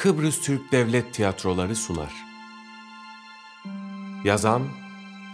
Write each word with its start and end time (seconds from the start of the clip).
Kıbrıs 0.00 0.40
Türk 0.40 0.72
Devlet 0.72 1.14
Tiyatroları 1.14 1.76
sunar. 1.76 2.12
Yazan 4.24 4.68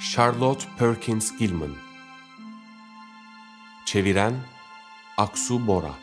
Charlotte 0.00 0.64
Perkins 0.78 1.38
Gilman. 1.38 1.74
Çeviren 3.84 4.34
Aksu 5.18 5.66
Bora. 5.66 5.94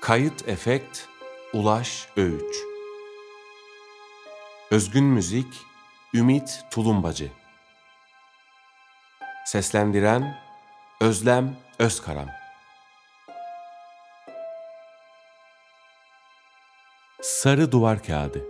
Kayıt 0.00 0.48
Efekt 0.48 1.06
Ulaş 1.52 2.08
Öğüç. 2.16 2.56
Özgün 4.70 5.04
Müzik 5.04 5.54
Ümit 6.14 6.60
Tulumbacı. 6.70 7.30
Seslendiren 9.46 10.38
Özlem 11.00 11.56
Özkaran 11.78 12.39
Sarı 17.40 17.72
Duvar 17.72 18.02
Kağıdı 18.02 18.44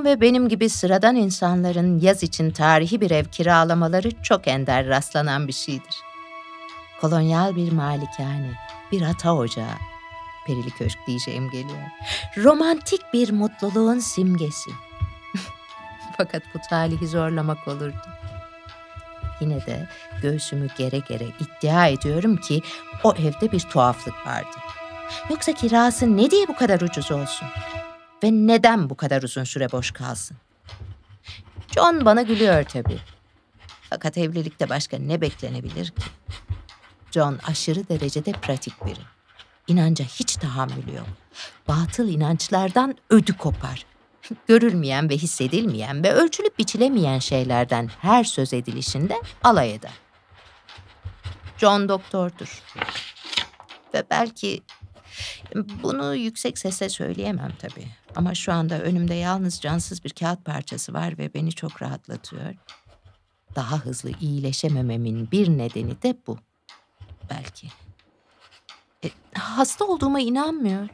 John 0.00 0.04
ve 0.04 0.20
benim 0.20 0.48
gibi 0.48 0.68
sıradan 0.68 1.16
insanların 1.16 1.98
yaz 1.98 2.22
için 2.22 2.50
tarihi 2.50 3.00
bir 3.00 3.10
ev 3.10 3.24
kiralamaları 3.24 4.22
çok 4.22 4.48
ender 4.48 4.86
rastlanan 4.86 5.48
bir 5.48 5.52
şeydir. 5.52 6.02
Kolonyal 7.00 7.56
bir 7.56 7.72
malikane, 7.72 8.52
bir 8.92 9.02
ata 9.02 9.34
ocağı, 9.34 9.74
perili 10.46 10.70
köşk 10.70 10.98
diyeceğim 11.06 11.50
geliyor. 11.50 11.88
Romantik 12.36 13.00
bir 13.12 13.32
mutluluğun 13.32 13.98
simgesi. 13.98 14.70
Fakat 16.16 16.42
bu 16.54 16.58
talihi 16.70 17.08
zorlamak 17.08 17.68
olurdu. 17.68 18.06
Yine 19.40 19.66
de 19.66 19.88
göğsümü 20.22 20.68
gere 20.78 20.98
gere 20.98 21.26
iddia 21.40 21.86
ediyorum 21.86 22.36
ki 22.36 22.62
o 23.04 23.14
evde 23.14 23.52
bir 23.52 23.60
tuhaflık 23.60 24.26
vardı. 24.26 24.56
Yoksa 25.30 25.52
kirası 25.52 26.16
ne 26.16 26.30
diye 26.30 26.48
bu 26.48 26.56
kadar 26.56 26.80
ucuz 26.80 27.12
olsun? 27.12 27.48
Ve 28.22 28.30
neden 28.32 28.90
bu 28.90 28.96
kadar 28.96 29.22
uzun 29.22 29.44
süre 29.44 29.72
boş 29.72 29.90
kalsın? 29.90 30.36
John 31.74 32.04
bana 32.04 32.22
gülüyor 32.22 32.64
tabii. 32.64 33.00
Fakat 33.90 34.18
evlilikte 34.18 34.68
başka 34.68 34.98
ne 34.98 35.20
beklenebilir 35.20 35.86
ki? 35.86 36.02
John 37.10 37.38
aşırı 37.46 37.88
derecede 37.88 38.32
pratik 38.32 38.86
biri. 38.86 39.00
İnanca 39.66 40.04
hiç 40.04 40.36
tahammülü 40.36 40.96
yok. 40.96 41.06
Batıl 41.68 42.08
inançlardan 42.08 42.96
ödü 43.10 43.36
kopar. 43.36 43.86
Görülmeyen 44.46 45.10
ve 45.10 45.16
hissedilmeyen 45.16 46.04
ve 46.04 46.12
ölçülüp 46.12 46.58
biçilemeyen 46.58 47.18
şeylerden 47.18 47.90
her 48.00 48.24
söz 48.24 48.54
edilişinde 48.54 49.20
alay 49.44 49.74
eder. 49.74 49.92
John 51.58 51.88
doktordur. 51.88 52.62
Ve 53.94 54.04
belki 54.10 54.62
bunu 55.82 56.14
yüksek 56.14 56.58
sesle 56.58 56.88
söyleyemem 56.88 57.52
tabii. 57.58 57.86
Ama 58.16 58.34
şu 58.34 58.52
anda 58.52 58.80
önümde 58.80 59.14
yalnız 59.14 59.60
cansız 59.60 60.04
bir 60.04 60.10
kağıt 60.10 60.44
parçası 60.44 60.92
var 60.92 61.18
ve 61.18 61.34
beni 61.34 61.52
çok 61.52 61.82
rahatlatıyor. 61.82 62.54
Daha 63.56 63.78
hızlı 63.78 64.10
iyileşemememin 64.20 65.30
bir 65.30 65.48
nedeni 65.48 66.02
de 66.02 66.16
bu. 66.26 66.38
Belki. 67.30 67.68
E, 69.04 69.08
hasta 69.34 69.84
olduğuma 69.84 70.20
inanmıyor. 70.20 70.88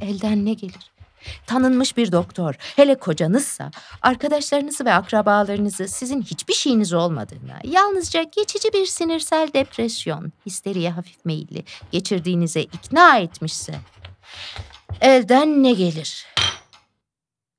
Elden 0.00 0.44
ne 0.44 0.54
gelir? 0.54 0.93
Tanınmış 1.46 1.96
bir 1.96 2.12
doktor, 2.12 2.54
hele 2.76 2.94
kocanızsa, 2.94 3.70
arkadaşlarınızı 4.02 4.84
ve 4.84 4.94
akrabalarınızı 4.94 5.88
sizin 5.88 6.22
hiçbir 6.22 6.54
şeyiniz 6.54 6.92
olmadığına, 6.92 7.58
yalnızca 7.64 8.22
geçici 8.22 8.72
bir 8.72 8.86
sinirsel 8.86 9.52
depresyon, 9.52 10.32
histeriye 10.46 10.90
hafif 10.90 11.24
meyilli 11.24 11.64
geçirdiğinize 11.92 12.60
ikna 12.60 13.18
etmişse, 13.18 13.74
elden 15.00 15.62
ne 15.62 15.72
gelir? 15.72 16.26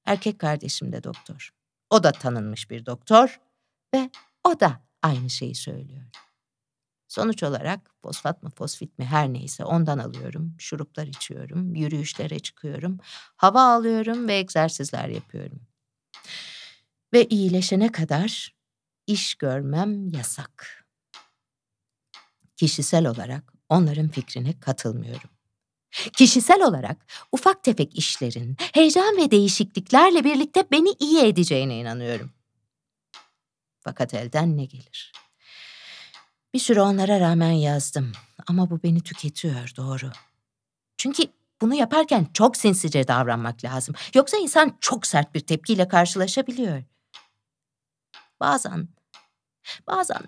Erkek 0.05 0.39
kardeşim 0.39 0.91
de 0.91 1.03
doktor. 1.03 1.49
O 1.89 2.03
da 2.03 2.11
tanınmış 2.11 2.69
bir 2.69 2.85
doktor 2.85 3.39
ve 3.95 4.09
o 4.43 4.59
da 4.59 4.81
aynı 5.01 5.29
şeyi 5.29 5.55
söylüyor. 5.55 6.03
Sonuç 7.15 7.43
olarak 7.43 7.91
fosfat 8.01 8.43
mı 8.43 8.49
fosfit 8.49 8.99
mi 8.99 9.05
her 9.05 9.33
neyse 9.33 9.65
ondan 9.65 9.97
alıyorum. 9.97 10.55
Şuruplar 10.59 11.07
içiyorum, 11.07 11.75
yürüyüşlere 11.75 12.39
çıkıyorum, 12.39 12.97
hava 13.35 13.61
alıyorum 13.61 14.27
ve 14.27 14.35
egzersizler 14.35 15.07
yapıyorum. 15.07 15.61
Ve 17.13 17.25
iyileşene 17.25 17.91
kadar 17.91 18.55
iş 19.07 19.35
görmem 19.35 20.09
yasak. 20.09 20.85
Kişisel 22.55 23.05
olarak 23.07 23.53
onların 23.69 24.09
fikrine 24.09 24.59
katılmıyorum. 24.59 25.29
Kişisel 26.13 26.63
olarak 26.63 27.05
ufak 27.31 27.63
tefek 27.63 27.97
işlerin, 27.97 28.57
heyecan 28.59 29.17
ve 29.17 29.31
değişikliklerle 29.31 30.23
birlikte 30.23 30.65
beni 30.71 30.89
iyi 30.99 31.19
edeceğine 31.19 31.79
inanıyorum. 31.79 32.31
Fakat 33.79 34.13
elden 34.13 34.57
ne 34.57 34.65
gelir? 34.65 35.24
Bir 36.55 36.59
süre 36.59 36.81
onlara 36.81 37.19
rağmen 37.19 37.51
yazdım 37.51 38.11
ama 38.47 38.69
bu 38.69 38.83
beni 38.83 39.01
tüketiyor 39.01 39.73
doğru. 39.77 40.11
Çünkü 40.97 41.23
bunu 41.61 41.75
yaparken 41.75 42.27
çok 42.33 42.57
sinsice 42.57 43.07
davranmak 43.07 43.63
lazım. 43.63 43.95
Yoksa 44.13 44.37
insan 44.37 44.77
çok 44.81 45.07
sert 45.07 45.35
bir 45.35 45.39
tepkiyle 45.39 45.87
karşılaşabiliyor. 45.87 46.83
Bazen, 48.39 48.87
bazen 49.87 50.21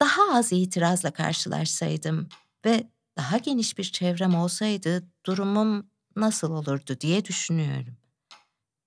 daha 0.00 0.38
az 0.38 0.52
itirazla 0.52 1.10
karşılaşsaydım 1.10 2.28
ve 2.64 2.86
daha 3.16 3.38
geniş 3.38 3.78
bir 3.78 3.84
çevrem 3.84 4.34
olsaydı 4.34 5.04
durumum 5.26 5.86
nasıl 6.16 6.52
olurdu 6.52 7.00
diye 7.00 7.24
düşünüyorum. 7.24 7.96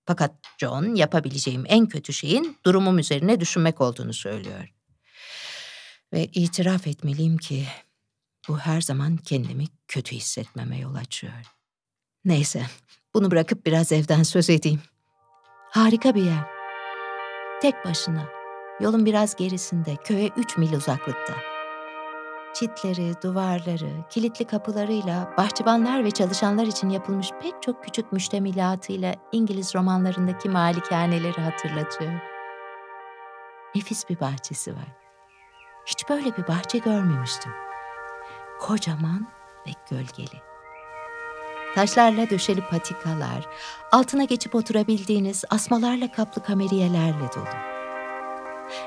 Fakat 0.06 0.32
John 0.58 0.96
yapabileceğim 0.96 1.64
en 1.68 1.86
kötü 1.86 2.14
şeyin 2.14 2.58
durumum 2.66 3.00
üzerine 3.00 3.40
düşünmek 3.40 3.82
olduğunu 3.82 4.14
söylüyor. 4.14 4.75
Ve 6.14 6.26
itiraf 6.26 6.88
etmeliyim 6.88 7.38
ki 7.38 7.66
bu 8.48 8.60
her 8.60 8.82
zaman 8.82 9.18
kendimi 9.18 9.66
kötü 9.88 10.16
hissetmeme 10.16 10.80
yol 10.80 10.96
açıyor. 10.96 11.34
Neyse, 12.26 12.66
bunu 13.14 13.32
bırakıp 13.32 13.66
biraz 13.66 13.92
evden 13.92 14.24
söz 14.24 14.50
edeyim. 14.50 14.82
Harika 15.72 16.16
bir 16.16 16.24
yer. 16.24 16.48
Tek 17.62 17.86
başına, 17.86 18.30
yolun 18.80 19.06
biraz 19.06 19.36
gerisinde, 19.36 19.96
köye 19.96 20.30
üç 20.38 20.58
mil 20.58 20.74
uzaklıkta. 20.74 21.34
Çitleri, 22.54 23.14
duvarları, 23.24 23.92
kilitli 24.10 24.46
kapılarıyla, 24.46 25.34
bahçıvanlar 25.38 26.04
ve 26.04 26.12
çalışanlar 26.12 26.68
için 26.68 26.90
yapılmış 26.90 27.30
pek 27.42 27.54
çok 27.62 27.84
küçük 27.84 28.12
müştemilatıyla 28.12 29.16
İngiliz 29.32 29.76
romanlarındaki 29.76 30.50
malikaneleri 30.50 31.42
hatırlatıyor. 31.42 32.14
Nefis 33.76 34.10
bir 34.10 34.20
bahçesi 34.20 34.76
var. 34.76 35.05
Hiç 35.86 36.10
böyle 36.10 36.38
bir 36.38 36.48
bahçe 36.48 36.78
görmemiştim. 36.78 37.52
Kocaman 38.60 39.28
ve 39.68 39.72
gölgeli. 39.90 40.42
Taşlarla 41.76 42.30
döşeli 42.30 42.62
patikalar, 42.62 43.48
altına 43.92 44.24
geçip 44.24 44.56
oturabildiğiniz 44.56 45.44
asmalarla 45.50 46.12
kaplı 46.12 46.44
kameriyelerle 46.44 47.30
dolu. 47.36 47.46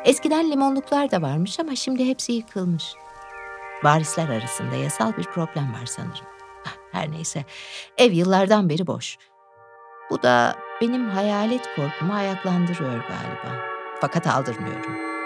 Eskiden 0.04 0.50
limonluklar 0.50 1.10
da 1.10 1.22
varmış 1.22 1.60
ama 1.60 1.74
şimdi 1.74 2.08
hepsi 2.08 2.32
yıkılmış. 2.32 2.94
Varisler 3.82 4.28
arasında 4.28 4.74
yasal 4.74 5.16
bir 5.16 5.24
problem 5.24 5.72
var 5.72 5.86
sanırım. 5.86 6.26
Ah, 6.66 6.76
her 6.92 7.10
neyse, 7.10 7.44
ev 7.98 8.12
yıllardan 8.12 8.68
beri 8.68 8.86
boş. 8.86 9.16
Bu 10.10 10.22
da 10.22 10.56
benim 10.80 11.10
hayalet 11.10 11.68
korkumu 11.76 12.14
ayaklandırıyor 12.14 12.90
galiba. 12.90 13.64
Fakat 14.00 14.26
aldırmıyorum 14.26 15.17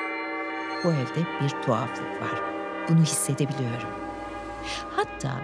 bu 0.85 0.93
evde 0.93 1.27
bir 1.43 1.63
tuhaflık 1.63 2.23
var. 2.23 2.43
Bunu 2.89 3.03
hissedebiliyorum. 3.03 3.89
Hatta 4.97 5.41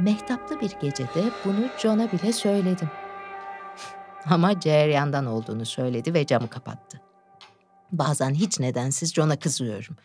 mehtaplı 0.00 0.60
bir 0.60 0.70
gecede 0.80 1.24
bunu 1.44 1.68
John'a 1.78 2.12
bile 2.12 2.32
söyledim. 2.32 2.90
Ama 4.26 4.60
cereyandan 4.60 5.26
olduğunu 5.26 5.66
söyledi 5.66 6.14
ve 6.14 6.26
camı 6.26 6.50
kapattı. 6.50 7.00
Bazen 7.92 8.34
hiç 8.34 8.60
nedensiz 8.60 9.14
John'a 9.14 9.38
kızıyorum. 9.38 9.96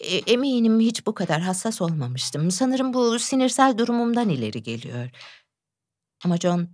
E, 0.00 0.16
eminim 0.16 0.80
hiç 0.80 1.06
bu 1.06 1.14
kadar 1.14 1.40
hassas 1.40 1.82
olmamıştım. 1.82 2.50
Sanırım 2.50 2.94
bu 2.94 3.18
sinirsel 3.18 3.78
durumumdan 3.78 4.28
ileri 4.28 4.62
geliyor. 4.62 5.10
Ama 6.24 6.36
John, 6.36 6.68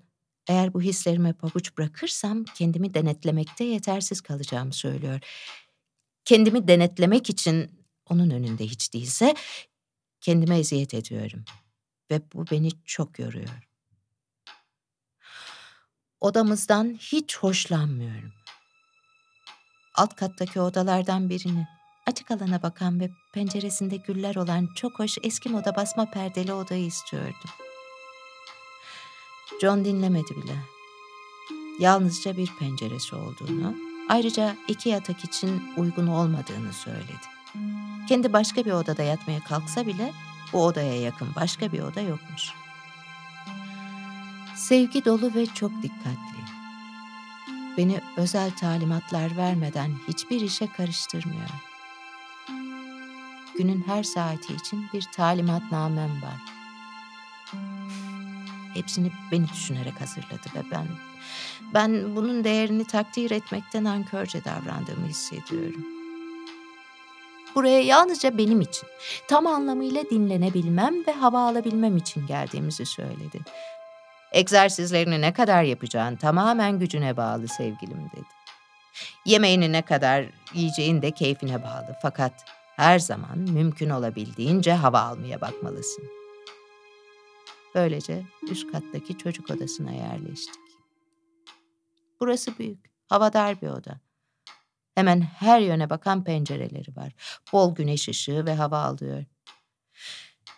eğer 0.48 0.74
bu 0.74 0.82
hislerime 0.82 1.32
pabuç 1.32 1.78
bırakırsam 1.78 2.44
kendimi 2.44 2.94
denetlemekte 2.94 3.64
yetersiz 3.64 4.20
kalacağımı 4.20 4.72
söylüyor. 4.72 5.20
Kendimi 6.28 6.68
denetlemek 6.68 7.30
için 7.30 7.84
onun 8.10 8.30
önünde 8.30 8.64
hiç 8.64 8.94
değilse 8.94 9.34
kendime 10.20 10.58
eziyet 10.58 10.94
ediyorum. 10.94 11.44
Ve 12.10 12.20
bu 12.32 12.44
beni 12.50 12.68
çok 12.84 13.18
yoruyor. 13.18 13.68
Odamızdan 16.20 16.98
hiç 17.00 17.38
hoşlanmıyorum. 17.38 18.32
Alt 19.94 20.14
kattaki 20.16 20.60
odalardan 20.60 21.30
birini, 21.30 21.66
açık 22.06 22.30
alana 22.30 22.62
bakan 22.62 23.00
ve 23.00 23.10
penceresinde 23.34 23.96
güller 23.96 24.36
olan 24.36 24.68
çok 24.76 24.98
hoş 24.98 25.18
eski 25.22 25.48
moda 25.48 25.76
basma 25.76 26.10
perdeli 26.10 26.52
odayı 26.52 26.86
istiyordum. 26.86 27.50
John 29.60 29.84
dinlemedi 29.84 30.36
bile. 30.36 30.56
Yalnızca 31.80 32.36
bir 32.36 32.50
penceresi 32.58 33.16
olduğunu, 33.16 33.87
ayrıca 34.08 34.56
iki 34.68 34.88
yatak 34.88 35.24
için 35.24 35.62
uygun 35.76 36.06
olmadığını 36.06 36.72
söyledi. 36.72 37.28
Kendi 38.08 38.32
başka 38.32 38.64
bir 38.64 38.72
odada 38.72 39.02
yatmaya 39.02 39.40
kalksa 39.40 39.86
bile 39.86 40.12
bu 40.52 40.64
odaya 40.64 41.00
yakın 41.00 41.34
başka 41.36 41.72
bir 41.72 41.80
oda 41.80 42.00
yokmuş. 42.00 42.52
Sevgi 44.56 45.04
dolu 45.04 45.34
ve 45.34 45.46
çok 45.46 45.70
dikkatli. 45.82 46.38
Beni 47.76 48.00
özel 48.16 48.50
talimatlar 48.50 49.36
vermeden 49.36 49.90
hiçbir 50.08 50.40
işe 50.40 50.66
karıştırmıyor. 50.66 51.48
Günün 53.58 53.84
her 53.86 54.02
saati 54.02 54.54
için 54.54 54.86
bir 54.92 55.02
talimatnamem 55.02 56.22
var. 56.22 56.40
Hepsini 58.74 59.12
beni 59.32 59.48
düşünerek 59.48 60.00
hazırladı 60.00 60.48
ve 60.54 60.70
ben 60.70 60.86
ben 61.74 62.16
bunun 62.16 62.44
değerini 62.44 62.84
takdir 62.84 63.30
etmekten 63.30 63.84
ankörce 63.84 64.44
davrandığımı 64.44 65.06
hissediyorum. 65.06 65.86
Buraya 67.54 67.80
yalnızca 67.80 68.38
benim 68.38 68.60
için, 68.60 68.88
tam 69.28 69.46
anlamıyla 69.46 70.04
dinlenebilmem 70.10 71.06
ve 71.06 71.12
hava 71.12 71.40
alabilmem 71.40 71.96
için 71.96 72.26
geldiğimizi 72.26 72.86
söyledi. 72.86 73.40
Egzersizlerini 74.32 75.20
ne 75.20 75.32
kadar 75.32 75.62
yapacağın 75.62 76.16
tamamen 76.16 76.78
gücüne 76.78 77.16
bağlı 77.16 77.48
sevgilim 77.48 78.10
dedi. 78.16 78.26
Yemeğini 79.24 79.72
ne 79.72 79.82
kadar 79.82 80.26
yiyeceğin 80.54 81.02
de 81.02 81.10
keyfine 81.10 81.62
bağlı 81.62 81.96
fakat 82.02 82.32
her 82.76 82.98
zaman 82.98 83.38
mümkün 83.38 83.90
olabildiğince 83.90 84.72
hava 84.72 85.00
almaya 85.00 85.40
bakmalısın. 85.40 86.04
Böylece 87.74 88.22
üst 88.50 88.72
kattaki 88.72 89.18
çocuk 89.18 89.50
odasına 89.50 89.92
yerleştik. 89.92 90.67
Burası 92.20 92.58
büyük, 92.58 92.90
havadar 93.06 93.62
bir 93.62 93.68
oda. 93.68 94.00
Hemen 94.94 95.20
her 95.20 95.60
yöne 95.60 95.90
bakan 95.90 96.24
pencereleri 96.24 96.96
var. 96.96 97.12
Bol 97.52 97.74
güneş 97.74 98.08
ışığı 98.08 98.46
ve 98.46 98.54
hava 98.54 98.78
alıyor. 98.78 99.24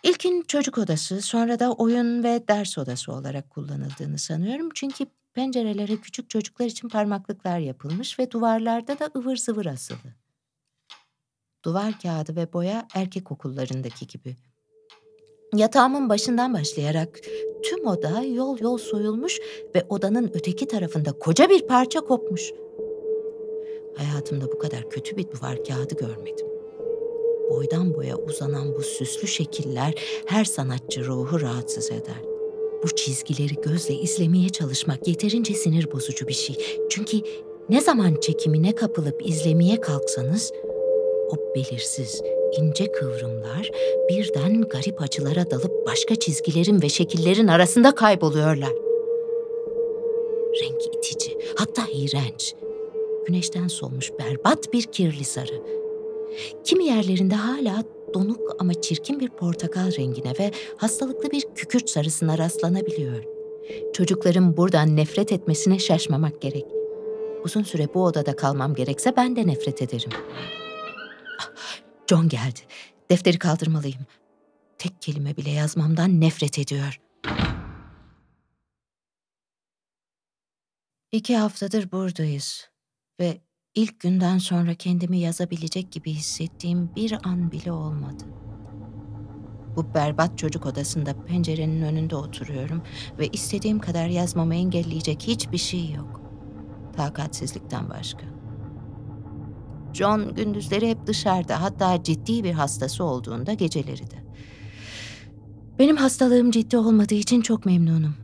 İlkin 0.03 0.41
çocuk 0.41 0.77
odası, 0.77 1.21
sonra 1.21 1.59
da 1.59 1.73
oyun 1.73 2.23
ve 2.23 2.47
ders 2.47 2.77
odası 2.77 3.11
olarak 3.11 3.49
kullanıldığını 3.49 4.17
sanıyorum. 4.17 4.69
Çünkü 4.75 5.05
pencerelere 5.33 5.97
küçük 5.97 6.29
çocuklar 6.29 6.65
için 6.65 6.89
parmaklıklar 6.89 7.59
yapılmış 7.59 8.19
ve 8.19 8.31
duvarlarda 8.31 8.99
da 8.99 9.09
ıvır 9.15 9.35
zıvır 9.35 9.65
asılı. 9.65 10.15
Duvar 11.65 11.99
kağıdı 11.99 12.35
ve 12.35 12.53
boya 12.53 12.87
erkek 12.93 13.31
okullarındaki 13.31 14.07
gibi. 14.07 14.35
Yatağımın 15.55 16.09
başından 16.09 16.53
başlayarak 16.53 17.19
tüm 17.63 17.87
oda 17.87 18.23
yol 18.23 18.59
yol 18.59 18.77
soyulmuş 18.77 19.39
ve 19.75 19.83
odanın 19.89 20.31
öteki 20.33 20.67
tarafında 20.67 21.11
koca 21.11 21.49
bir 21.49 21.61
parça 21.61 22.01
kopmuş. 22.01 22.53
Hayatımda 23.95 24.51
bu 24.51 24.59
kadar 24.59 24.89
kötü 24.89 25.17
bir 25.17 25.25
duvar 25.31 25.63
kağıdı 25.63 25.95
görmedim. 25.95 26.47
Boydan 27.49 27.93
boya 27.93 28.15
uzanan 28.17 28.75
bu 28.75 28.81
süslü 28.81 29.27
şekiller 29.27 29.93
her 30.25 30.45
sanatçı 30.45 31.05
ruhu 31.05 31.41
rahatsız 31.41 31.91
eder. 31.91 32.21
Bu 32.83 32.95
çizgileri 32.95 33.61
gözle 33.61 33.93
izlemeye 33.93 34.49
çalışmak 34.49 35.07
yeterince 35.07 35.53
sinir 35.53 35.91
bozucu 35.91 36.27
bir 36.27 36.33
şey. 36.33 36.79
Çünkü 36.89 37.17
ne 37.69 37.81
zaman 37.81 38.15
çekimine 38.21 38.75
kapılıp 38.75 39.27
izlemeye 39.29 39.81
kalksanız 39.81 40.51
o 41.29 41.55
belirsiz, 41.55 42.21
ince 42.57 42.91
kıvrımlar 42.91 43.71
birden 44.09 44.61
garip 44.61 45.01
açılara 45.01 45.51
dalıp 45.51 45.87
başka 45.87 46.15
çizgilerin 46.15 46.81
ve 46.81 46.89
şekillerin 46.89 47.47
arasında 47.47 47.95
kayboluyorlar. 47.95 48.73
Renk 50.61 50.95
itici, 50.95 51.37
hatta 51.55 51.81
iğrenç. 51.93 52.55
Güneşten 53.27 53.67
solmuş 53.67 54.11
berbat 54.19 54.73
bir 54.73 54.83
kirli 54.83 55.23
sarı. 55.23 55.61
Kimi 56.63 56.85
yerlerinde 56.85 57.35
hala 57.35 57.83
donuk 58.13 58.55
ama 58.59 58.73
çirkin 58.73 59.19
bir 59.19 59.29
portakal 59.29 59.91
rengine 59.97 60.33
ve 60.39 60.51
hastalıklı 60.77 61.31
bir 61.31 61.45
kükürt 61.55 61.89
sarısına 61.89 62.37
rastlanabiliyor. 62.37 63.23
Çocukların 63.93 64.57
buradan 64.57 64.95
nefret 64.95 65.31
etmesine 65.31 65.79
şaşmamak 65.79 66.41
gerek. 66.41 66.65
Uzun 67.45 67.63
süre 67.63 67.87
bu 67.93 68.03
odada 68.03 68.35
kalmam 68.35 68.75
gerekse 68.75 69.13
ben 69.17 69.35
de 69.35 69.47
nefret 69.47 69.81
ederim. 69.81 70.09
John 72.11 72.29
geldi. 72.29 72.59
Defteri 73.09 73.39
kaldırmalıyım. 73.39 74.05
Tek 74.77 75.01
kelime 75.01 75.37
bile 75.37 75.49
yazmamdan 75.49 76.21
nefret 76.21 76.59
ediyor. 76.59 77.01
İki 81.11 81.37
haftadır 81.37 81.91
buradayız 81.91 82.69
ve 83.19 83.41
ilk 83.75 83.99
günden 83.99 84.37
sonra 84.37 84.73
kendimi 84.73 85.19
yazabilecek 85.19 85.91
gibi 85.91 86.13
hissettiğim 86.13 86.95
bir 86.95 87.17
an 87.23 87.51
bile 87.51 87.71
olmadı. 87.71 88.23
Bu 89.75 89.93
berbat 89.93 90.37
çocuk 90.37 90.65
odasında 90.65 91.25
pencerenin 91.25 91.81
önünde 91.81 92.15
oturuyorum 92.15 92.83
ve 93.19 93.27
istediğim 93.27 93.79
kadar 93.79 94.07
yazmamı 94.07 94.55
engelleyecek 94.55 95.23
hiçbir 95.27 95.57
şey 95.57 95.91
yok. 95.91 96.21
Takatsizlikten 96.95 97.89
başka. 97.89 98.40
John 99.93 100.35
gündüzleri 100.35 100.89
hep 100.89 101.07
dışarıda 101.07 101.61
hatta 101.61 102.03
ciddi 102.03 102.43
bir 102.43 102.51
hastası 102.51 103.03
olduğunda 103.03 103.53
geceleri 103.53 104.11
de. 104.11 104.23
Benim 105.79 105.97
hastalığım 105.97 106.51
ciddi 106.51 106.77
olmadığı 106.77 107.15
için 107.15 107.41
çok 107.41 107.65
memnunum. 107.65 108.15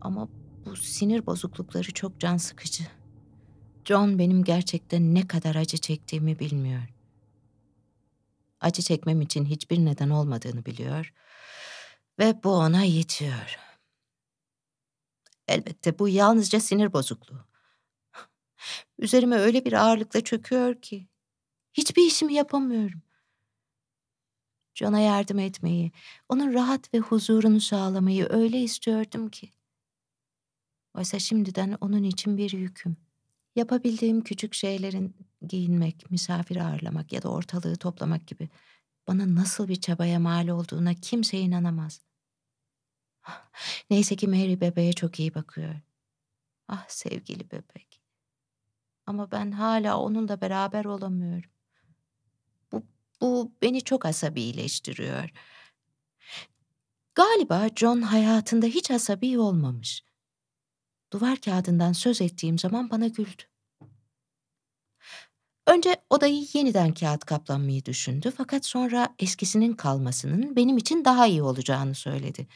Ama 0.00 0.28
bu 0.64 0.76
sinir 0.76 1.26
bozuklukları 1.26 1.92
çok 1.92 2.20
can 2.20 2.36
sıkıcı. 2.36 2.84
John 3.84 4.18
benim 4.18 4.44
gerçekten 4.44 5.14
ne 5.14 5.26
kadar 5.26 5.54
acı 5.54 5.78
çektiğimi 5.78 6.38
bilmiyor. 6.38 6.82
Acı 8.60 8.82
çekmem 8.82 9.20
için 9.20 9.44
hiçbir 9.44 9.84
neden 9.84 10.10
olmadığını 10.10 10.64
biliyor 10.64 11.12
ve 12.18 12.42
bu 12.44 12.50
ona 12.50 12.82
yetiyor. 12.82 13.58
Elbette 15.48 15.98
bu 15.98 16.08
yalnızca 16.08 16.60
sinir 16.60 16.92
bozukluğu. 16.92 17.55
Üzerime 18.98 19.36
öyle 19.36 19.64
bir 19.64 19.72
ağırlıkla 19.72 20.20
çöküyor 20.20 20.80
ki 20.82 21.08
hiçbir 21.74 22.06
işimi 22.06 22.34
yapamıyorum. 22.34 23.02
John'a 24.74 25.00
yardım 25.00 25.38
etmeyi, 25.38 25.92
onun 26.28 26.54
rahat 26.54 26.94
ve 26.94 26.98
huzurunu 26.98 27.60
sağlamayı 27.60 28.26
öyle 28.30 28.62
istiyordum 28.62 29.28
ki. 29.28 29.50
Oysa 30.94 31.18
şimdiden 31.18 31.76
onun 31.80 32.02
için 32.02 32.36
bir 32.36 32.50
yüküm. 32.50 32.96
Yapabildiğim 33.56 34.20
küçük 34.24 34.54
şeylerin 34.54 35.16
giyinmek, 35.48 36.10
misafir 36.10 36.56
ağırlamak 36.56 37.12
ya 37.12 37.22
da 37.22 37.28
ortalığı 37.28 37.76
toplamak 37.76 38.26
gibi 38.26 38.48
bana 39.08 39.34
nasıl 39.34 39.68
bir 39.68 39.76
çabaya 39.80 40.20
mal 40.20 40.48
olduğuna 40.48 40.94
kimse 40.94 41.38
inanamaz. 41.38 42.00
Neyse 43.90 44.16
ki 44.16 44.28
Mary 44.28 44.60
bebeğe 44.60 44.92
çok 44.92 45.20
iyi 45.20 45.34
bakıyor. 45.34 45.74
Ah 46.68 46.84
sevgili 46.88 47.50
bebek. 47.50 47.95
Ama 49.06 49.30
ben 49.30 49.50
hala 49.50 49.98
onunla 50.00 50.40
beraber 50.40 50.84
olamıyorum. 50.84 51.50
Bu, 52.72 52.82
bu 53.20 53.52
beni 53.62 53.82
çok 53.82 54.06
asabileştiriyor. 54.06 55.30
Galiba 57.14 57.68
John 57.76 58.02
hayatında 58.02 58.66
hiç 58.66 58.90
asabi 58.90 59.38
olmamış. 59.38 60.02
Duvar 61.12 61.36
kağıdından 61.36 61.92
söz 61.92 62.20
ettiğim 62.20 62.58
zaman 62.58 62.90
bana 62.90 63.06
güldü. 63.06 63.42
Önce 65.66 65.96
odayı 66.10 66.46
yeniden 66.52 66.94
kağıt 66.94 67.24
kaplanmayı 67.24 67.84
düşündü 67.84 68.32
fakat 68.36 68.66
sonra 68.66 69.14
eskisinin 69.18 69.72
kalmasının 69.72 70.56
benim 70.56 70.76
için 70.78 71.04
daha 71.04 71.26
iyi 71.26 71.42
olacağını 71.42 71.94
söyledi. 71.94 72.46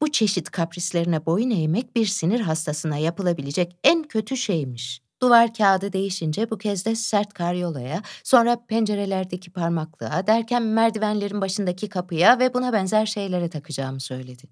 Bu 0.00 0.12
çeşit 0.12 0.50
kaprislerine 0.50 1.26
boyun 1.26 1.50
eğmek 1.50 1.96
bir 1.96 2.06
sinir 2.06 2.40
hastasına 2.40 2.98
yapılabilecek 2.98 3.76
en 3.84 4.02
kötü 4.02 4.36
şeymiş. 4.36 5.03
Duvar 5.24 5.54
kağıdı 5.54 5.92
değişince 5.92 6.50
bu 6.50 6.58
kez 6.58 6.86
de 6.86 6.94
sert 6.94 7.34
karyolaya, 7.34 8.02
sonra 8.24 8.66
pencerelerdeki 8.66 9.52
parmaklığa, 9.52 10.26
derken 10.26 10.62
merdivenlerin 10.62 11.40
başındaki 11.40 11.88
kapıya 11.88 12.38
ve 12.38 12.54
buna 12.54 12.72
benzer 12.72 13.06
şeylere 13.06 13.50
takacağımı 13.50 14.00
söyledi. 14.00 14.42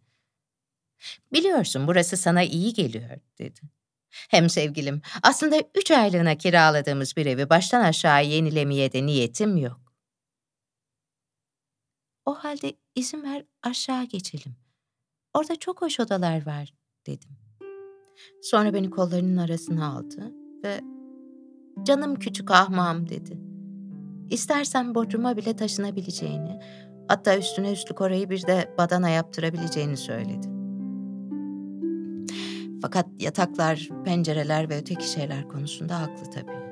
Biliyorsun 1.32 1.86
burası 1.86 2.16
sana 2.16 2.42
iyi 2.42 2.72
geliyor 2.72 3.18
dedi. 3.38 3.60
Hem 4.10 4.50
sevgilim, 4.50 5.02
aslında 5.22 5.62
üç 5.74 5.90
aylığına 5.90 6.38
kiraladığımız 6.38 7.16
bir 7.16 7.26
evi 7.26 7.50
baştan 7.50 7.80
aşağı 7.80 8.24
yenilemeye 8.24 8.92
de 8.92 9.06
niyetim 9.06 9.56
yok. 9.56 9.80
O 12.24 12.34
halde 12.34 12.72
izin 12.94 13.22
ver 13.22 13.44
aşağı 13.62 14.04
geçelim. 14.04 14.56
Orada 15.34 15.56
çok 15.56 15.82
hoş 15.82 16.00
odalar 16.00 16.46
var 16.46 16.74
dedim. 17.06 17.30
Sonra 18.42 18.74
beni 18.74 18.90
kollarının 18.90 19.36
arasına 19.36 19.96
aldı 19.96 20.41
ve 20.64 20.80
canım 21.82 22.14
küçük 22.14 22.50
ahmağım 22.50 23.08
dedi. 23.08 23.40
İstersen 24.30 24.94
bodruma 24.94 25.36
bile 25.36 25.56
taşınabileceğini, 25.56 26.60
hatta 27.08 27.38
üstüne 27.38 27.72
üstlük 27.72 28.00
orayı 28.00 28.30
bir 28.30 28.46
de 28.46 28.74
badana 28.78 29.08
yaptırabileceğini 29.08 29.96
söyledi. 29.96 30.48
Fakat 32.82 33.06
yataklar, 33.18 33.88
pencereler 34.04 34.68
ve 34.70 34.78
öteki 34.78 35.08
şeyler 35.08 35.48
konusunda 35.48 36.00
haklı 36.00 36.30
tabii. 36.30 36.62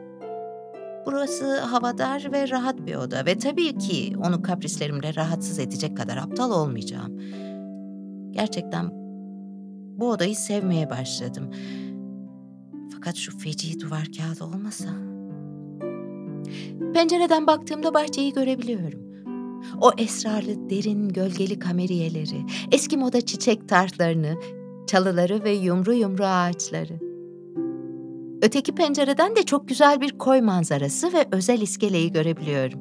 Burası 1.07 1.61
havadar 1.61 2.33
ve 2.33 2.49
rahat 2.49 2.87
bir 2.87 2.95
oda 2.95 3.27
ve 3.27 3.39
tabii 3.39 3.79
ki 3.79 4.13
onu 4.19 4.43
kaprislerimle 4.43 5.15
rahatsız 5.15 5.59
edecek 5.59 5.97
kadar 5.97 6.17
aptal 6.17 6.51
olmayacağım. 6.51 7.21
Gerçekten 8.31 8.91
bu 9.99 10.11
odayı 10.11 10.37
sevmeye 10.37 10.91
başladım. 10.91 11.51
Fakat 13.01 13.17
şu 13.17 13.39
feci 13.39 13.81
duvar 13.81 14.09
kağıdı 14.17 14.45
olmasa. 14.45 14.89
Pencereden 16.95 17.47
baktığımda 17.47 17.95
bahçeyi 17.95 18.33
görebiliyorum. 18.33 19.01
O 19.81 19.91
esrarlı 19.99 20.71
derin 20.71 21.09
gölgeli 21.09 21.59
kameriyeleri, 21.59 22.47
eski 22.73 22.97
moda 22.97 23.21
çiçek 23.21 23.69
tartlarını, 23.69 24.35
çalıları 24.87 25.45
ve 25.45 25.51
yumru 25.51 25.95
yumru 25.95 26.25
ağaçları. 26.25 27.01
Öteki 28.43 28.75
pencereden 28.75 29.37
de 29.37 29.43
çok 29.43 29.69
güzel 29.69 30.01
bir 30.01 30.19
koy 30.19 30.41
manzarası 30.41 31.13
ve 31.13 31.29
özel 31.33 31.61
iskeleyi 31.61 32.13
görebiliyorum. 32.13 32.81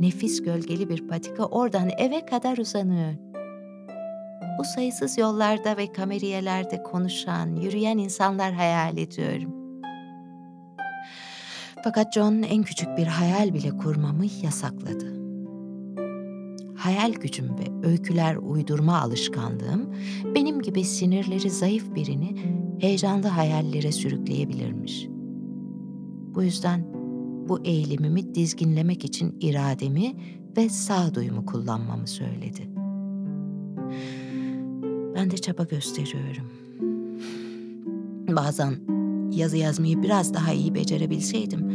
Nefis 0.00 0.42
gölgeli 0.42 0.88
bir 0.88 1.08
patika 1.08 1.44
oradan 1.44 1.90
eve 1.98 2.26
kadar 2.26 2.58
uzanıyor. 2.58 3.14
Bu 4.58 4.64
sayısız 4.64 5.18
yollarda 5.18 5.76
ve 5.76 5.92
kameriyelerde 5.92 6.82
konuşan, 6.82 7.56
yürüyen 7.56 7.98
insanlar 7.98 8.52
hayal 8.52 8.98
ediyorum. 8.98 9.54
Fakat 11.84 12.14
John 12.14 12.42
en 12.42 12.62
küçük 12.62 12.96
bir 12.96 13.06
hayal 13.06 13.54
bile 13.54 13.70
kurmamı 13.70 14.24
yasakladı. 14.42 15.18
Hayal 16.76 17.12
gücüm 17.12 17.58
ve 17.58 17.88
öyküler 17.88 18.36
uydurma 18.36 19.00
alışkanlığım 19.00 19.94
benim 20.34 20.62
gibi 20.62 20.84
sinirleri 20.84 21.50
zayıf 21.50 21.94
birini 21.94 22.36
heyecanlı 22.80 23.28
hayallere 23.28 23.92
sürükleyebilirmiş. 23.92 25.06
Bu 26.34 26.42
yüzden 26.42 26.84
bu 27.48 27.64
eğilimimi 27.64 28.34
dizginlemek 28.34 29.04
için 29.04 29.36
irademi 29.40 30.14
ve 30.56 30.68
sağduyumu 30.68 31.46
kullanmamı 31.46 32.06
söyledi. 32.06 32.77
Ben 35.18 35.30
de 35.30 35.38
çaba 35.38 35.64
gösteriyorum. 35.64 36.44
Bazen 38.36 38.74
yazı 39.30 39.56
yazmayı 39.56 40.02
biraz 40.02 40.34
daha 40.34 40.52
iyi 40.52 40.74
becerebilseydim, 40.74 41.70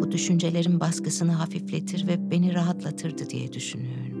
bu 0.00 0.12
düşüncelerin 0.12 0.80
baskısını 0.80 1.32
hafifletir 1.32 2.06
ve 2.06 2.30
beni 2.30 2.54
rahatlatırdı 2.54 3.30
diye 3.30 3.52
düşünüyorum. 3.52 4.16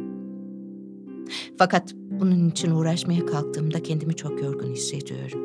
Fakat 1.58 1.94
bunun 1.94 2.50
için 2.50 2.70
uğraşmaya 2.70 3.26
kalktığımda 3.26 3.82
kendimi 3.82 4.16
çok 4.16 4.42
yorgun 4.42 4.72
hissediyorum. 4.72 5.40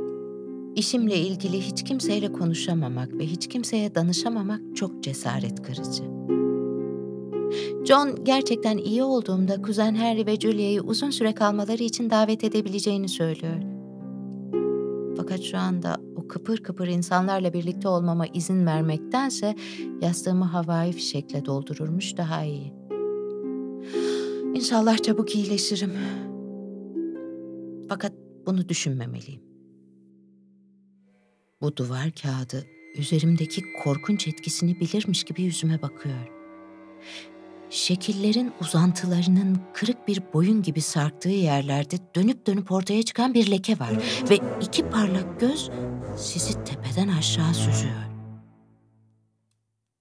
İşimle 0.75 1.17
ilgili 1.17 1.61
hiç 1.61 1.83
kimseyle 1.83 2.31
konuşamamak 2.31 3.13
ve 3.13 3.25
hiç 3.25 3.47
kimseye 3.47 3.95
danışamamak 3.95 4.61
çok 4.75 5.03
cesaret 5.03 5.61
kırıcı. 5.61 6.03
John 7.85 8.23
gerçekten 8.23 8.77
iyi 8.77 9.03
olduğumda 9.03 9.61
kuzen 9.61 9.95
Harry 9.95 10.25
ve 10.25 10.35
Julia'yı 10.35 10.81
uzun 10.81 11.09
süre 11.09 11.33
kalmaları 11.33 11.83
için 11.83 12.09
davet 12.09 12.43
edebileceğini 12.43 13.09
söylüyor. 13.09 13.61
Fakat 15.17 15.41
şu 15.41 15.57
anda 15.57 15.97
o 16.15 16.27
kıpır 16.27 16.57
kıpır 16.57 16.87
insanlarla 16.87 17.53
birlikte 17.53 17.87
olmama 17.87 18.27
izin 18.27 18.65
vermektense 18.65 19.55
yastığımı 20.01 20.45
havai 20.45 20.91
fişekle 20.91 21.45
doldururmuş 21.45 22.17
daha 22.17 22.43
iyi. 22.43 22.73
İnşallah 24.53 24.97
çabuk 24.97 25.35
iyileşirim. 25.35 25.91
Fakat 27.89 28.13
bunu 28.45 28.69
düşünmemeliyim. 28.69 29.41
Bu 31.61 31.77
duvar 31.77 32.11
kağıdı 32.21 32.65
üzerimdeki 32.95 33.61
korkunç 33.83 34.27
etkisini 34.27 34.79
bilirmiş 34.79 35.23
gibi 35.23 35.41
yüzüme 35.41 35.81
bakıyor. 35.81 36.31
Şekillerin 37.71 38.53
uzantılarının 38.61 39.61
kırık 39.73 40.07
bir 40.07 40.33
boyun 40.33 40.61
gibi 40.61 40.81
sarktığı 40.81 41.29
yerlerde 41.29 41.97
dönüp 42.15 42.47
dönüp 42.47 42.71
ortaya 42.71 43.03
çıkan 43.03 43.33
bir 43.33 43.51
leke 43.51 43.79
var 43.79 43.91
ve 44.29 44.39
iki 44.61 44.89
parlak 44.89 45.39
göz 45.39 45.69
sizi 46.17 46.63
tepeden 46.63 47.07
aşağı 47.07 47.53
süzüyor. 47.53 48.03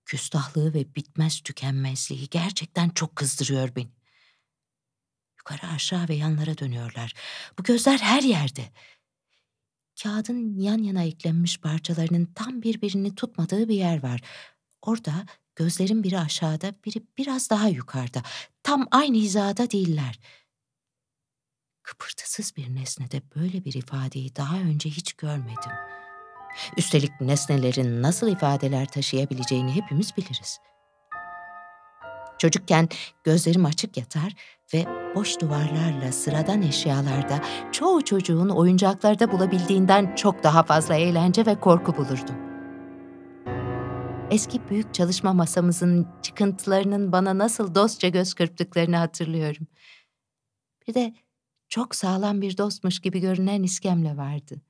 Küstahlığı 0.05 0.75
ve 0.75 0.95
bitmez 0.95 1.41
tükenmezliği 1.41 2.29
gerçekten 2.31 2.89
çok 2.89 3.17
kızdırıyor 3.17 3.77
beni. 3.77 3.91
Yukarı 5.39 5.73
aşağı 5.73 6.09
ve 6.09 6.15
yanlara 6.15 6.59
dönüyorlar. 6.59 7.15
Bu 7.59 7.62
gözler 7.62 7.99
her 7.99 8.23
yerde. 8.23 8.62
Kağıdın 10.03 10.59
yan 10.59 10.79
yana 10.79 11.03
eklenmiş 11.03 11.61
parçalarının 11.61 12.29
tam 12.35 12.62
birbirini 12.62 13.15
tutmadığı 13.15 13.69
bir 13.69 13.75
yer 13.75 14.03
var. 14.03 14.21
Orada 14.83 15.13
gözlerin 15.57 16.03
biri 16.03 16.19
aşağıda, 16.19 16.75
biri 16.85 17.03
biraz 17.19 17.51
daha 17.51 17.69
yukarıda. 17.69 18.23
Tam 18.63 18.87
aynı 18.91 19.17
hizada 19.17 19.71
değiller. 19.71 20.21
Kıpırtısız 21.83 22.57
bir 22.57 22.75
nesnede 22.75 23.23
böyle 23.37 23.65
bir 23.65 23.75
ifadeyi 23.75 24.37
daha 24.37 24.57
önce 24.57 24.91
hiç 24.91 25.13
görmedim. 25.13 25.73
Üstelik 26.77 27.21
nesnelerin 27.21 28.03
nasıl 28.03 28.29
ifadeler 28.29 28.87
taşıyabileceğini 28.87 29.73
hepimiz 29.73 30.17
biliriz. 30.17 30.59
Çocukken 32.39 32.89
gözlerim 33.25 33.65
açık 33.65 33.97
yatar 33.97 34.33
ve 34.75 34.85
boş 35.15 35.41
duvarlarla 35.41 36.13
sıradan 36.13 36.63
eşyalarda 36.63 37.41
çoğu 37.73 38.05
çocuğun 38.05 38.49
oyuncaklarda 38.49 39.33
bulabildiğinden 39.33 40.15
çok 40.15 40.45
daha 40.45 40.63
fazla 40.63 40.95
eğlence 40.95 41.47
ve 41.47 41.61
korku 41.61 41.97
bulurdum. 41.97 42.50
Eski 44.31 44.69
büyük 44.69 44.95
çalışma 44.95 45.33
masamızın 45.33 46.09
çıkıntılarının 46.23 47.13
bana 47.13 47.39
nasıl 47.39 47.75
dostça 47.75 48.09
göz 48.09 48.35
kırptıklarını 48.35 48.97
hatırlıyorum. 48.97 49.67
Bir 50.89 50.95
de 50.95 51.15
çok 51.69 51.95
sağlam 51.95 52.41
bir 52.41 52.59
dostmuş 52.59 53.01
gibi 53.01 53.21
görünen 53.21 53.63
iskemle 53.63 54.17
vardı. 54.17 54.61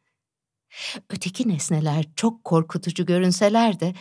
Öteki 1.11 1.49
nesneler 1.49 2.05
çok 2.17 2.45
korkutucu 2.45 3.07
görünseler 3.07 3.81
de 3.81 3.95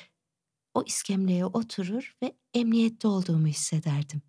o 0.73 0.83
iskemleye 0.83 1.45
oturur 1.45 2.17
ve 2.23 2.35
emniyette 2.53 3.07
olduğumu 3.07 3.47
hissederdim. 3.47 4.21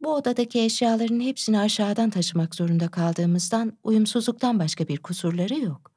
Bu 0.00 0.14
odadaki 0.14 0.60
eşyaların 0.60 1.20
hepsini 1.20 1.58
aşağıdan 1.58 2.10
taşımak 2.10 2.54
zorunda 2.54 2.90
kaldığımızdan 2.90 3.78
uyumsuzluktan 3.82 4.58
başka 4.58 4.88
bir 4.88 4.98
kusurları 4.98 5.58
yok. 5.58 5.95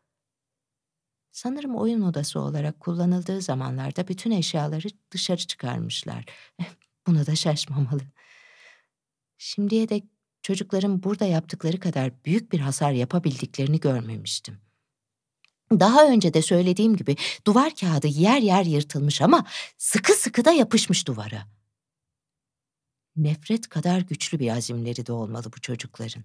Sanırım 1.31 1.75
oyun 1.75 2.01
odası 2.01 2.39
olarak 2.39 2.79
kullanıldığı 2.79 3.41
zamanlarda 3.41 4.07
bütün 4.07 4.31
eşyaları 4.31 4.87
dışarı 5.11 5.37
çıkarmışlar. 5.37 6.25
Buna 7.07 7.25
da 7.25 7.35
şaşmamalı. 7.35 8.01
Şimdiye 9.37 9.89
dek 9.89 10.03
çocukların 10.41 11.03
burada 11.03 11.25
yaptıkları 11.25 11.79
kadar 11.79 12.25
büyük 12.25 12.51
bir 12.51 12.59
hasar 12.59 12.91
yapabildiklerini 12.91 13.79
görmemiştim. 13.79 14.61
Daha 15.71 16.07
önce 16.07 16.33
de 16.33 16.41
söylediğim 16.41 16.95
gibi 16.95 17.15
duvar 17.47 17.75
kağıdı 17.75 18.07
yer 18.07 18.41
yer 18.41 18.65
yırtılmış 18.65 19.21
ama 19.21 19.45
sıkı 19.77 20.13
sıkı 20.13 20.45
da 20.45 20.51
yapışmış 20.51 21.07
duvara. 21.07 21.47
Nefret 23.15 23.69
kadar 23.69 24.01
güçlü 24.01 24.39
bir 24.39 24.49
azimleri 24.49 25.05
de 25.05 25.11
olmalı 25.11 25.45
bu 25.55 25.61
çocukların. 25.61 26.23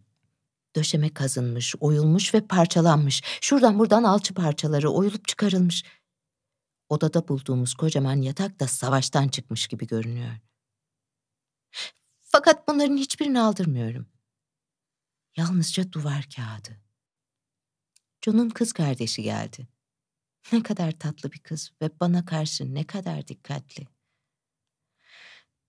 Döşeme 0.76 1.14
kazınmış, 1.14 1.74
oyulmuş 1.80 2.34
ve 2.34 2.46
parçalanmış. 2.46 3.22
Şuradan 3.40 3.78
buradan 3.78 4.04
alçı 4.04 4.34
parçaları 4.34 4.90
oyulup 4.90 5.28
çıkarılmış. 5.28 5.84
Odada 6.88 7.28
bulduğumuz 7.28 7.74
kocaman 7.74 8.22
yatak 8.22 8.60
da 8.60 8.68
savaştan 8.68 9.28
çıkmış 9.28 9.66
gibi 9.66 9.86
görünüyor. 9.86 10.36
Fakat 12.20 12.68
bunların 12.68 12.96
hiçbirini 12.96 13.40
aldırmıyorum. 13.40 14.06
Yalnızca 15.36 15.92
duvar 15.92 16.28
kağıdı. 16.36 16.80
John'un 18.24 18.50
kız 18.50 18.72
kardeşi 18.72 19.22
geldi. 19.22 19.68
Ne 20.52 20.62
kadar 20.62 20.92
tatlı 20.92 21.32
bir 21.32 21.38
kız 21.38 21.72
ve 21.82 22.00
bana 22.00 22.24
karşı 22.24 22.74
ne 22.74 22.86
kadar 22.86 23.28
dikkatli. 23.28 23.86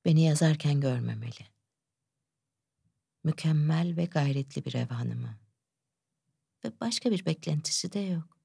Beni 0.05 0.23
yazarken 0.23 0.81
görmemeli. 0.81 1.54
Mükemmel 3.25 3.97
ve 3.97 4.05
gayretli 4.05 4.65
bir 4.65 4.73
ev 4.73 4.87
hanımı. 4.87 5.37
Ve 6.65 6.71
başka 6.81 7.11
bir 7.11 7.25
beklentisi 7.25 7.93
de 7.93 7.99
yok. 7.99 8.37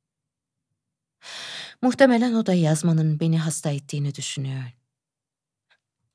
Muhtemelen 1.83 2.35
o 2.35 2.47
da 2.47 2.55
yazmanın 2.55 3.21
beni 3.21 3.39
hasta 3.39 3.71
ettiğini 3.71 4.15
düşünüyor. 4.15 4.63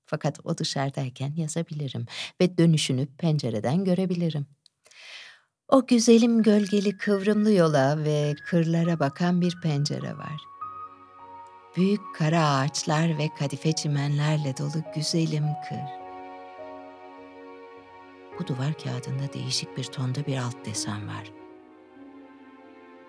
Fakat 0.06 0.40
o 0.44 0.58
dışarıdayken 0.58 1.34
yazabilirim 1.36 2.06
ve 2.42 2.58
dönüşünü 2.58 3.08
pencereden 3.08 3.84
görebilirim. 3.84 4.48
O 5.68 5.88
güzelim 5.88 6.44
gölgeli 6.44 6.98
kıvrımlı 6.98 7.52
yola 7.52 8.04
ve 8.04 8.36
kırlara 8.46 9.00
bakan 9.00 9.42
bir 9.42 9.62
pencere 9.62 10.18
var. 10.18 10.42
Büyük 11.76 12.02
kara 12.16 12.50
ağaçlar 12.50 13.18
ve 13.18 13.30
kadife 13.40 13.74
çimenlerle 13.74 14.58
dolu 14.58 14.84
güzelim 14.96 15.46
kır. 15.70 16.05
Bu 18.40 18.48
duvar 18.48 18.74
kağıdında 18.84 19.34
değişik 19.34 19.78
bir 19.78 19.84
tonda 19.84 20.26
bir 20.26 20.38
alt 20.38 20.66
desen 20.66 21.08
var. 21.08 21.32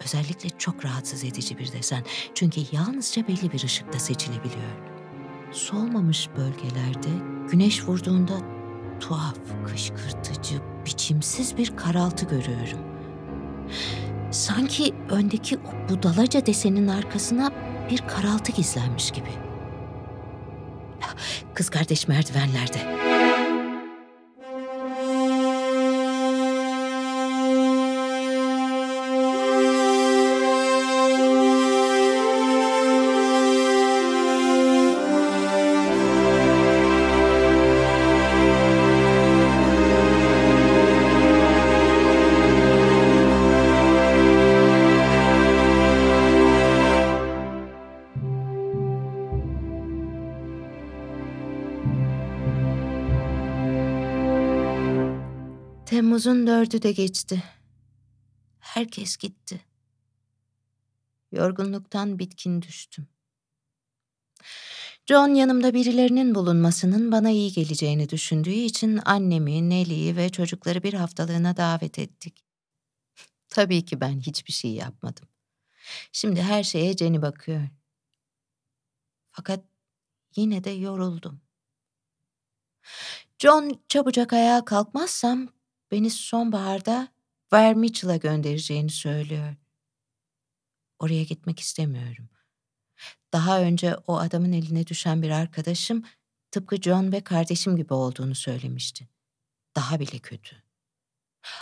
Özellikle 0.05 0.49
çok 0.59 0.85
rahatsız 0.85 1.25
edici 1.25 1.59
bir 1.59 1.73
desen 1.73 2.05
çünkü 2.35 2.61
yalnızca 2.73 3.29
belli 3.29 3.53
bir 3.53 3.65
ışıkta 3.65 3.99
seçilebiliyor. 3.99 4.77
Solmamış 5.53 6.29
bölgelerde 6.37 7.09
güneş 7.51 7.89
vurduğunda 7.89 8.33
tuhaf, 9.01 9.37
kışkırtıcı, 9.67 10.55
biçimsiz 10.87 11.57
bir 11.57 11.77
karaltı 11.77 12.27
görüyorum. 12.27 12.81
Sanki 14.31 14.95
öndeki 15.11 15.59
o 15.59 15.89
budalaca 15.89 16.47
desenin 16.47 16.89
arkasına 16.89 17.51
bir 17.91 17.99
karaltı 17.99 18.53
gizlenmiş 18.53 19.11
gibi. 19.11 19.31
Kız 21.55 21.71
kardeş 21.71 22.09
merdivenlerde. 22.09 23.16
Temmuz'un 56.17 56.47
dördü 56.47 56.83
de 56.83 56.93
geçti. 56.93 57.43
Herkes 58.59 59.17
gitti. 59.17 59.61
Yorgunluktan 61.33 62.19
bitkin 62.19 62.63
düştüm. 62.63 63.09
John 65.07 65.29
yanımda 65.29 65.75
birilerinin 65.75 66.35
bulunmasının 66.35 67.13
bana 67.13 67.31
iyi 67.31 67.53
geleceğini 67.53 68.09
düşündüğü 68.09 68.51
için 68.51 69.01
annemi, 69.05 69.71
Nelly'yi 69.71 70.17
ve 70.17 70.29
çocukları 70.29 70.83
bir 70.83 70.95
haftalığına 70.95 71.57
davet 71.57 71.99
ettik. 71.99 72.45
Tabii 73.49 73.85
ki 73.85 74.01
ben 74.01 74.21
hiçbir 74.21 74.53
şey 74.53 74.71
yapmadım. 74.71 75.29
Şimdi 76.13 76.43
her 76.43 76.63
şeye 76.63 76.97
Jenny 76.97 77.23
bakıyor. 77.23 77.69
Fakat 79.31 79.65
yine 80.37 80.65
de 80.65 80.71
yoruldum. 80.71 81.41
John 83.39 83.81
çabucak 83.89 84.33
ayağa 84.33 84.65
kalkmazsam 84.65 85.56
beni 85.91 86.11
sonbaharda 86.11 87.09
Ware 87.51 87.75
Mitchell'a 87.75 88.17
göndereceğini 88.17 88.91
söylüyor. 88.91 89.55
Oraya 90.99 91.23
gitmek 91.23 91.61
istemiyorum. 91.61 92.29
Daha 93.33 93.61
önce 93.61 93.97
o 94.07 94.19
adamın 94.19 94.53
eline 94.53 94.87
düşen 94.87 95.23
bir 95.23 95.31
arkadaşım 95.31 96.05
tıpkı 96.51 96.77
John 96.77 97.13
ve 97.13 97.21
kardeşim 97.21 97.77
gibi 97.77 97.95
olduğunu 97.95 98.35
söylemişti. 98.35 99.09
Daha 99.77 100.01
bile 100.01 100.19
kötü. 100.19 100.57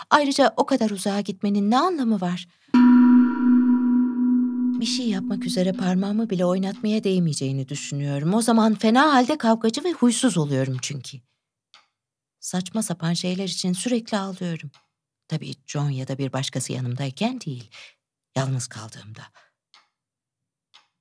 Ayrıca 0.09 0.53
o 0.57 0.65
kadar 0.65 0.89
uzağa 0.89 1.21
gitmenin 1.21 1.71
ne 1.71 1.77
anlamı 1.77 2.21
var? 2.21 2.47
Bir 4.79 4.85
şey 4.85 5.09
yapmak 5.09 5.45
üzere 5.45 5.71
parmağımı 5.73 6.29
bile 6.29 6.45
oynatmaya 6.45 7.03
değmeyeceğini 7.03 7.69
düşünüyorum. 7.69 8.33
O 8.33 8.41
zaman 8.41 8.75
fena 8.75 9.13
halde 9.13 9.37
kavgacı 9.37 9.83
ve 9.83 9.91
huysuz 9.91 10.37
oluyorum 10.37 10.77
çünkü. 10.81 11.17
Saçma 12.45 12.83
sapan 12.83 13.13
şeyler 13.13 13.47
için 13.47 13.73
sürekli 13.73 14.17
ağlıyorum. 14.17 14.71
Tabii 15.27 15.53
John 15.65 15.89
ya 15.89 16.07
da 16.07 16.17
bir 16.17 16.33
başkası 16.33 16.73
yanımdayken 16.73 17.41
değil, 17.41 17.71
yalnız 18.35 18.67
kaldığımda. 18.67 19.21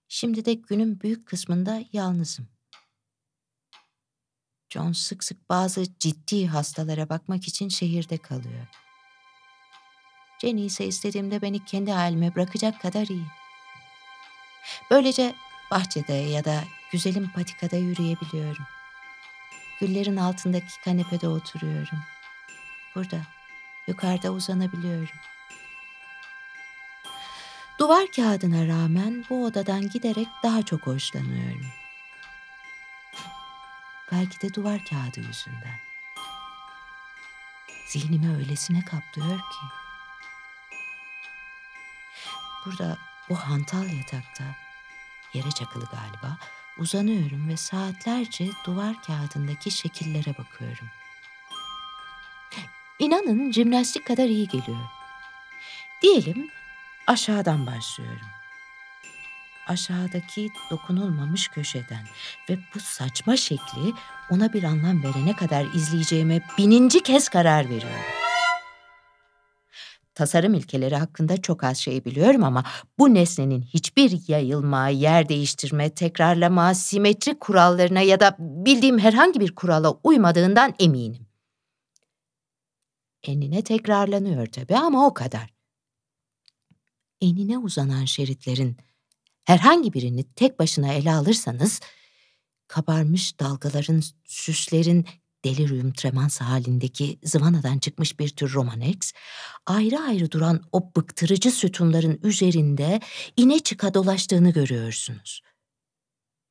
Şimdi 0.08 0.44
de 0.44 0.54
günün 0.54 1.00
büyük 1.00 1.26
kısmında 1.26 1.82
yalnızım. 1.92 2.48
John 4.70 4.92
sık 4.92 5.24
sık 5.24 5.48
bazı 5.48 5.98
ciddi 5.98 6.46
hastalara 6.46 7.08
bakmak 7.08 7.48
için 7.48 7.68
şehirde 7.68 8.18
kalıyor. 8.18 8.66
Jenny 10.40 10.66
ise 10.66 10.86
istediğimde 10.86 11.42
beni 11.42 11.64
kendi 11.64 11.90
halime 11.90 12.34
bırakacak 12.34 12.80
kadar 12.80 13.06
iyi. 13.06 13.26
Böylece 14.90 15.34
bahçede 15.70 16.12
ya 16.12 16.44
da 16.44 16.64
güzelim 16.92 17.32
patikada 17.32 17.76
yürüyebiliyorum. 17.76 18.64
Güllerin 19.80 20.16
altındaki 20.16 20.80
kanepede 20.84 21.28
oturuyorum. 21.28 21.98
Burada, 22.94 23.20
yukarıda 23.86 24.30
uzanabiliyorum. 24.30 25.18
Duvar 27.78 28.06
kağıdına 28.16 28.66
rağmen 28.66 29.24
bu 29.30 29.44
odadan 29.44 29.88
giderek 29.88 30.28
daha 30.42 30.62
çok 30.62 30.86
hoşlanıyorum. 30.86 31.66
Belki 34.12 34.40
de 34.40 34.54
duvar 34.54 34.84
kağıdı 34.84 35.20
yüzünden. 35.20 35.78
Zihnimi 37.86 38.36
öylesine 38.36 38.84
kaplıyor 38.84 39.38
ki. 39.38 39.66
Burada 42.66 42.98
bu 43.28 43.36
hantal 43.36 43.88
yatakta, 43.88 44.44
yere 45.34 45.50
çakılı 45.50 45.84
galiba, 45.84 46.36
uzanıyorum 46.78 47.48
ve 47.48 47.56
saatlerce 47.56 48.48
duvar 48.66 49.02
kağıdındaki 49.02 49.70
şekillere 49.70 50.38
bakıyorum. 50.38 50.88
İnanın 52.98 53.52
jimnastik 53.52 54.06
kadar 54.06 54.24
iyi 54.24 54.48
geliyor. 54.48 54.86
Diyelim 56.02 56.50
aşağıdan 57.06 57.66
başlıyorum. 57.66 58.26
Aşağıdaki 59.66 60.48
dokunulmamış 60.70 61.48
köşeden 61.48 62.06
ve 62.50 62.58
bu 62.74 62.80
saçma 62.80 63.36
şekli 63.36 63.92
ona 64.30 64.52
bir 64.52 64.62
anlam 64.62 65.02
verene 65.02 65.36
kadar 65.36 65.64
izleyeceğime 65.74 66.40
bininci 66.58 67.02
kez 67.02 67.28
karar 67.28 67.64
veriyorum. 67.64 68.23
Tasarım 70.14 70.54
ilkeleri 70.54 70.96
hakkında 70.96 71.36
çok 71.42 71.64
az 71.64 71.78
şey 71.78 72.04
biliyorum 72.04 72.44
ama 72.44 72.64
bu 72.98 73.14
nesnenin 73.14 73.62
hiçbir 73.62 74.28
yayılma, 74.28 74.88
yer 74.88 75.28
değiştirme, 75.28 75.90
tekrarlama, 75.90 76.74
simetri 76.74 77.38
kurallarına 77.38 78.00
ya 78.00 78.20
da 78.20 78.36
bildiğim 78.38 78.98
herhangi 78.98 79.40
bir 79.40 79.54
kurala 79.54 79.90
uymadığından 80.04 80.74
eminim. 80.78 81.26
Enine 83.22 83.62
tekrarlanıyor 83.62 84.46
tabii 84.46 84.76
ama 84.76 85.06
o 85.06 85.14
kadar. 85.14 85.54
Enine 87.20 87.58
uzanan 87.58 88.04
şeritlerin 88.04 88.76
herhangi 89.44 89.92
birini 89.92 90.24
tek 90.34 90.58
başına 90.58 90.92
ele 90.92 91.12
alırsanız, 91.12 91.80
kabarmış 92.68 93.40
dalgaların, 93.40 94.02
süslerin, 94.24 95.06
delirium 95.44 95.92
tremans 95.92 96.40
halindeki 96.40 97.18
zıvanadan 97.24 97.78
çıkmış 97.78 98.20
bir 98.20 98.28
tür 98.28 98.52
romanex, 98.52 99.12
ayrı 99.66 100.00
ayrı 100.00 100.30
duran 100.30 100.62
o 100.72 100.92
bıktırıcı 100.96 101.50
sütunların 101.50 102.20
üzerinde 102.22 103.00
ine 103.36 103.58
çıka 103.58 103.94
dolaştığını 103.94 104.52
görüyorsunuz. 104.52 105.42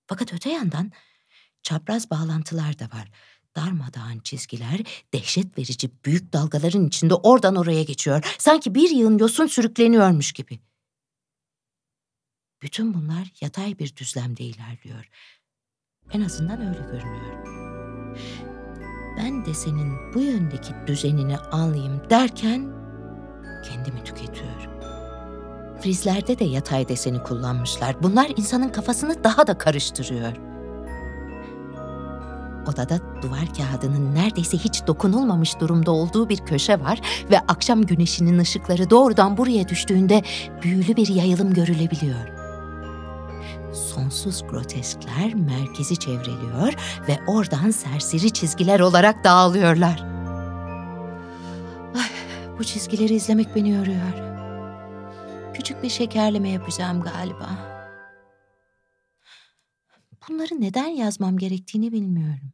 Fakat 0.07 0.33
öte 0.33 0.49
yandan 0.49 0.91
çapraz 1.63 2.09
bağlantılar 2.09 2.79
da 2.79 2.85
var. 2.85 3.11
Darmadağın 3.55 4.19
çizgiler, 4.19 4.79
dehşet 5.13 5.57
verici 5.57 5.91
büyük 6.05 6.33
dalgaların 6.33 6.87
içinde 6.87 7.13
oradan 7.13 7.55
oraya 7.55 7.83
geçiyor. 7.83 8.35
Sanki 8.39 8.75
bir 8.75 8.89
yığın 8.89 9.17
yosun 9.17 9.47
sürükleniyormuş 9.47 10.31
gibi. 10.31 10.59
Bütün 12.61 12.93
bunlar 12.93 13.33
yatay 13.41 13.79
bir 13.79 13.95
düzlemde 13.95 14.43
ilerliyor. 14.43 15.09
En 16.11 16.21
azından 16.21 16.67
öyle 16.67 16.79
görünüyor. 16.91 18.52
Ben 19.17 19.45
de 19.45 19.53
senin 19.53 20.13
bu 20.13 20.21
yöndeki 20.21 20.73
düzenini 20.87 21.37
anlayayım 21.37 22.01
derken 22.09 22.73
kendimi 23.69 24.03
tüketiyorum. 24.03 24.73
Frizlerde 25.81 26.39
de 26.39 26.43
yatay 26.43 26.87
deseni 26.87 27.23
kullanmışlar. 27.23 28.03
Bunlar 28.03 28.27
insanın 28.37 28.69
kafasını 28.69 29.23
daha 29.23 29.47
da 29.47 29.57
karıştırıyor. 29.57 30.33
Odada 32.67 32.99
duvar 33.21 33.47
kağıdının 33.57 34.15
neredeyse 34.15 34.57
hiç 34.57 34.87
dokunulmamış 34.87 35.59
durumda 35.59 35.91
olduğu 35.91 36.29
bir 36.29 36.37
köşe 36.37 36.79
var 36.79 37.01
ve 37.31 37.39
akşam 37.39 37.81
güneşinin 37.81 38.39
ışıkları 38.39 38.89
doğrudan 38.89 39.37
buraya 39.37 39.67
düştüğünde 39.67 40.21
büyülü 40.63 40.95
bir 40.95 41.07
yayılım 41.07 41.53
görülebiliyor. 41.53 42.42
Sonsuz 43.73 44.41
groteskler 44.47 45.35
merkezi 45.35 45.99
çevreliyor 45.99 46.73
ve 47.07 47.19
oradan 47.27 47.71
serseri 47.71 48.33
çizgiler 48.33 48.79
olarak 48.79 49.23
dağılıyorlar. 49.23 49.99
Ay, 51.95 52.09
bu 52.59 52.63
çizgileri 52.63 53.13
izlemek 53.13 53.55
beni 53.55 53.69
yoruyor. 53.69 54.33
Küçük 55.53 55.83
bir 55.83 55.89
şekerleme 55.89 56.49
yapacağım 56.49 57.01
galiba. 57.01 57.49
Bunları 60.29 60.61
neden 60.61 60.87
yazmam 60.87 61.37
gerektiğini 61.37 61.91
bilmiyorum. 61.91 62.51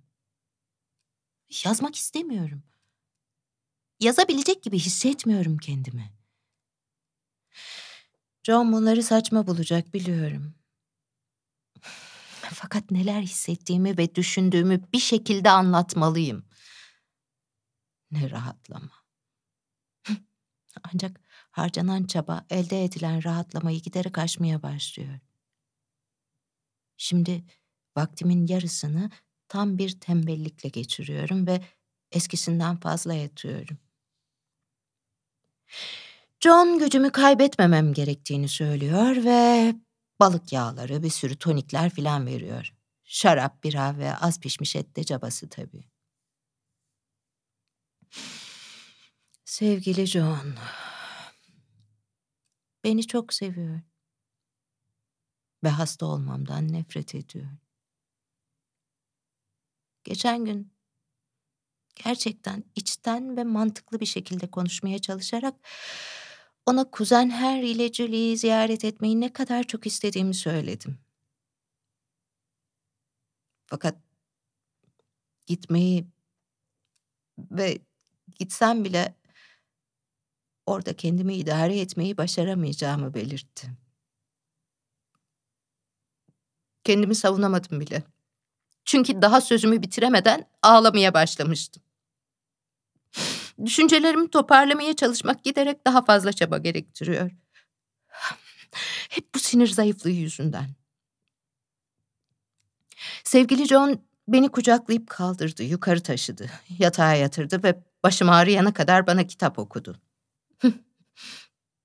Yazmak 1.65 1.95
istemiyorum. 1.95 2.63
Yazabilecek 3.99 4.63
gibi 4.63 4.79
hissetmiyorum 4.79 5.57
kendimi. 5.57 6.11
John 8.43 8.73
bunları 8.73 9.03
saçma 9.03 9.47
bulacak 9.47 9.93
biliyorum. 9.93 10.58
Fakat 12.53 12.91
neler 12.91 13.21
hissettiğimi 13.21 13.97
ve 13.97 14.15
düşündüğümü 14.15 14.81
bir 14.93 14.99
şekilde 14.99 15.49
anlatmalıyım. 15.49 16.45
Ne 18.11 18.29
rahatlama. 18.29 18.91
Ancak 20.93 21.21
harcanan 21.51 22.03
çaba 22.03 22.45
elde 22.49 22.83
edilen 22.83 23.23
rahatlamayı 23.23 23.81
giderek 23.81 24.17
aşmaya 24.17 24.63
başlıyor. 24.63 25.19
Şimdi 26.97 27.43
vaktimin 27.95 28.47
yarısını 28.47 29.09
tam 29.47 29.77
bir 29.77 29.99
tembellikle 29.99 30.69
geçiriyorum 30.69 31.47
ve 31.47 31.61
eskisinden 32.11 32.77
fazla 32.77 33.13
yatıyorum. 33.13 33.77
John 36.39 36.79
gücümü 36.79 37.11
kaybetmemem 37.11 37.93
gerektiğini 37.93 38.47
söylüyor 38.47 39.15
ve 39.15 39.75
balık 40.19 40.53
yağları, 40.53 41.03
bir 41.03 41.09
sürü 41.09 41.35
tonikler 41.35 41.89
filan 41.89 42.25
veriyor. 42.25 42.73
Şarap, 43.03 43.63
bira 43.63 43.97
ve 43.97 44.15
az 44.15 44.39
pişmiş 44.39 44.75
et 44.75 44.95
de 44.95 45.03
cabası 45.03 45.49
tabii. 45.49 45.89
Sevgili 49.45 50.05
John, 50.05 50.55
beni 52.83 53.07
çok 53.07 53.33
seviyor 53.33 53.81
ve 55.63 55.69
hasta 55.69 56.05
olmamdan 56.05 56.73
nefret 56.73 57.15
ediyor. 57.15 57.47
Geçen 60.03 60.45
gün 60.45 60.73
gerçekten 61.95 62.63
içten 62.75 63.37
ve 63.37 63.43
mantıklı 63.43 63.99
bir 63.99 64.05
şekilde 64.05 64.51
konuşmaya 64.51 64.99
çalışarak 64.99 65.55
ona 66.69 66.91
kuzen 66.91 67.29
Harry 67.29 67.69
ile 67.71 67.93
Julie'yi 67.93 68.37
ziyaret 68.37 68.85
etmeyi 68.85 69.21
ne 69.21 69.33
kadar 69.33 69.63
çok 69.63 69.87
istediğimi 69.87 70.33
söyledim. 70.33 70.99
Fakat 73.65 73.95
gitmeyi 75.47 76.07
ve 77.51 77.77
gitsem 78.39 78.83
bile 78.83 79.15
orada 80.65 80.95
kendimi 80.95 81.35
idare 81.35 81.79
etmeyi 81.79 82.17
başaramayacağımı 82.17 83.13
belirtti. 83.13 83.71
Kendimi 86.83 87.15
savunamadım 87.15 87.79
bile. 87.79 88.03
Çünkü 88.85 89.21
daha 89.21 89.41
sözümü 89.41 89.81
bitiremeden 89.81 90.49
ağlamaya 90.63 91.13
başlamıştım. 91.13 91.83
Düşüncelerimi 93.65 94.29
toparlamaya 94.29 94.95
çalışmak 94.95 95.43
giderek 95.43 95.85
daha 95.85 96.05
fazla 96.05 96.33
çaba 96.33 96.57
gerektiriyor. 96.57 97.31
Hep 99.09 99.35
bu 99.35 99.39
sinir 99.39 99.67
zayıflığı 99.67 100.09
yüzünden. 100.09 100.69
Sevgili 103.23 103.65
John 103.65 104.01
beni 104.27 104.49
kucaklayıp 104.49 105.09
kaldırdı, 105.09 105.63
yukarı 105.63 106.03
taşıdı, 106.03 106.49
yatağa 106.79 107.13
yatırdı 107.13 107.63
ve 107.63 107.83
başım 108.03 108.29
ağrıyana 108.29 108.73
kadar 108.73 109.07
bana 109.07 109.27
kitap 109.27 109.59
okudu. 109.59 109.99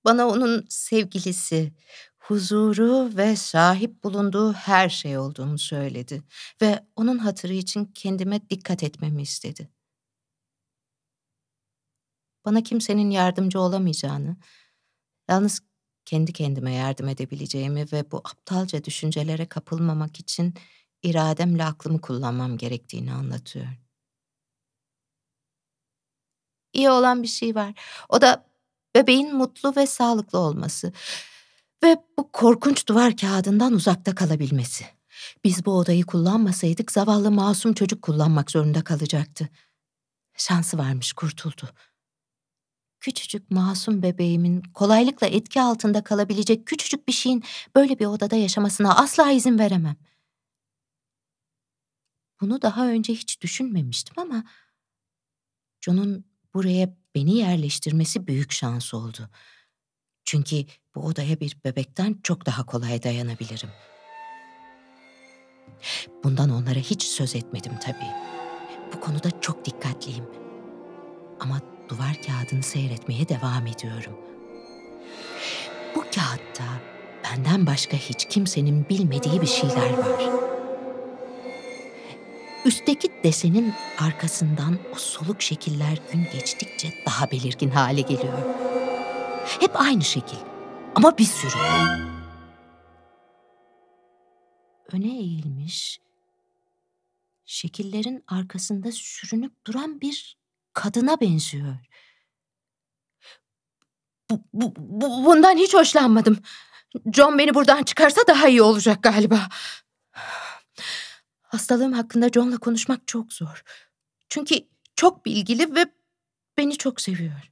bana 0.05 0.29
onun 0.29 0.67
sevgilisi, 0.69 1.73
huzuru 2.19 3.17
ve 3.17 3.37
sahip 3.37 4.05
bulunduğu 4.05 4.53
her 4.53 4.89
şey 4.89 5.19
olduğumu 5.19 5.59
söyledi 5.59 6.23
ve 6.63 6.85
onun 6.97 7.19
hatırı 7.19 7.53
için 7.53 7.85
kendime 7.85 8.51
dikkat 8.51 8.83
etmemi 8.83 9.23
istedi. 9.23 9.74
Bana 12.45 12.63
kimsenin 12.63 13.11
yardımcı 13.11 13.61
olamayacağını, 13.61 14.37
yalnız 15.29 15.61
kendi 16.05 16.33
kendime 16.33 16.75
yardım 16.75 17.09
edebileceğimi 17.09 17.87
ve 17.93 18.11
bu 18.11 18.19
aptalca 18.19 18.85
düşüncelere 18.85 19.47
kapılmamak 19.47 20.21
için 20.21 20.55
irademle 21.03 21.65
aklımı 21.65 22.01
kullanmam 22.01 22.57
gerektiğini 22.57 23.13
anlatıyor. 23.13 23.67
İyi 26.73 26.91
olan 26.91 27.23
bir 27.23 27.29
şey 27.29 27.55
var. 27.55 27.75
O 28.09 28.21
da 28.21 28.47
bebeğin 28.95 29.37
mutlu 29.37 29.77
ve 29.77 29.87
sağlıklı 29.87 30.39
olması 30.39 30.93
ve 31.85 31.97
bu 32.19 32.33
korkunç 32.33 32.89
duvar 32.89 33.17
kağıdından 33.17 33.73
uzakta 33.73 34.15
kalabilmesi. 34.15 34.85
Biz 35.45 35.67
bu 35.67 35.79
odayı 35.79 36.07
kullanmasaydık 36.07 36.93
zavallı 36.93 37.31
masum 37.31 37.73
çocuk 37.75 38.03
kullanmak 38.03 38.51
zorunda 38.51 38.85
kalacaktı. 38.85 39.49
Şansı 40.37 40.79
varmış 40.79 41.13
kurtuldu. 41.13 41.71
Küçücük 43.05 43.51
masum 43.51 44.03
bebeğimin 44.03 44.63
kolaylıkla 44.63 45.27
etki 45.27 45.61
altında 45.61 46.05
kalabilecek 46.05 46.67
küçücük 46.67 47.09
bir 47.09 47.13
şeyin 47.13 47.45
böyle 47.77 47.99
bir 47.99 48.07
odada 48.07 48.37
yaşamasına 48.37 48.97
asla 48.97 49.31
izin 49.31 49.59
veremem. 49.59 49.97
Bunu 52.41 52.63
daha 52.63 52.89
önce 52.89 53.13
hiç 53.13 53.41
düşünmemiştim 53.41 54.15
ama 54.19 54.45
John'un 55.81 56.25
buraya 56.55 56.97
beni 57.15 57.37
yerleştirmesi 57.37 58.27
büyük 58.27 58.53
şans 58.53 58.95
oldu. 58.95 59.31
Çünkü 60.25 60.65
bu 60.95 61.01
odaya 61.01 61.41
bir 61.41 61.57
bebekten 61.65 62.21
çok 62.23 62.47
daha 62.47 62.67
kolay 62.67 63.03
dayanabilirim. 63.03 63.71
Bundan 66.25 66.51
onlara 66.51 66.81
hiç 66.81 67.03
söz 67.03 67.35
etmedim 67.37 67.79
tabii. 67.79 68.13
Bu 68.95 69.01
konuda 69.01 69.41
çok 69.41 69.65
dikkatliyim. 69.65 70.25
Ama 71.41 71.74
duvar 71.89 72.17
kağıdını 72.27 72.63
seyretmeye 72.63 73.29
devam 73.29 73.67
ediyorum. 73.67 74.13
Bu 75.95 76.01
kağıtta 76.01 76.65
benden 77.25 77.67
başka 77.67 77.97
hiç 77.97 78.25
kimsenin 78.25 78.89
bilmediği 78.89 79.41
bir 79.41 79.47
şeyler 79.47 79.91
var. 79.99 80.45
Üstteki 82.65 83.13
desenin 83.25 83.75
arkasından 83.99 84.79
o 84.93 84.95
soluk 84.95 85.43
şekiller 85.43 85.99
gün 86.13 86.25
geçtikçe 86.33 86.89
daha 87.07 87.31
belirgin 87.31 87.71
hale 87.71 88.01
geliyor. 88.01 88.39
Hep 89.61 89.81
aynı 89.81 90.05
şekil 90.05 90.39
ama 90.95 91.19
bir 91.19 91.25
sürü. 91.25 91.59
Öne 94.93 95.19
eğilmiş, 95.19 96.01
şekillerin 97.45 98.25
arkasında 98.29 98.93
sürünüp 98.93 99.67
duran 99.67 100.01
bir 100.01 100.37
kadına 100.75 101.21
benziyor. 101.21 101.77
Bu, 104.31 104.43
bu, 104.53 104.75
bu, 104.77 105.25
bundan 105.25 105.57
hiç 105.57 105.75
hoşlanmadım. 105.75 106.39
John 107.13 107.39
beni 107.39 107.55
buradan 107.55 107.83
çıkarsa 107.83 108.21
daha 108.29 108.49
iyi 108.49 108.63
olacak 108.63 109.03
galiba. 109.03 109.49
Hastalığım 111.43 111.93
hakkında 111.93 112.29
John'la 112.29 112.59
konuşmak 112.59 113.09
çok 113.09 113.33
zor. 113.33 113.63
Çünkü 114.29 114.55
çok 114.97 115.27
bilgili 115.27 115.75
ve 115.75 115.87
beni 116.57 116.79
çok 116.79 117.01
seviyor. 117.01 117.51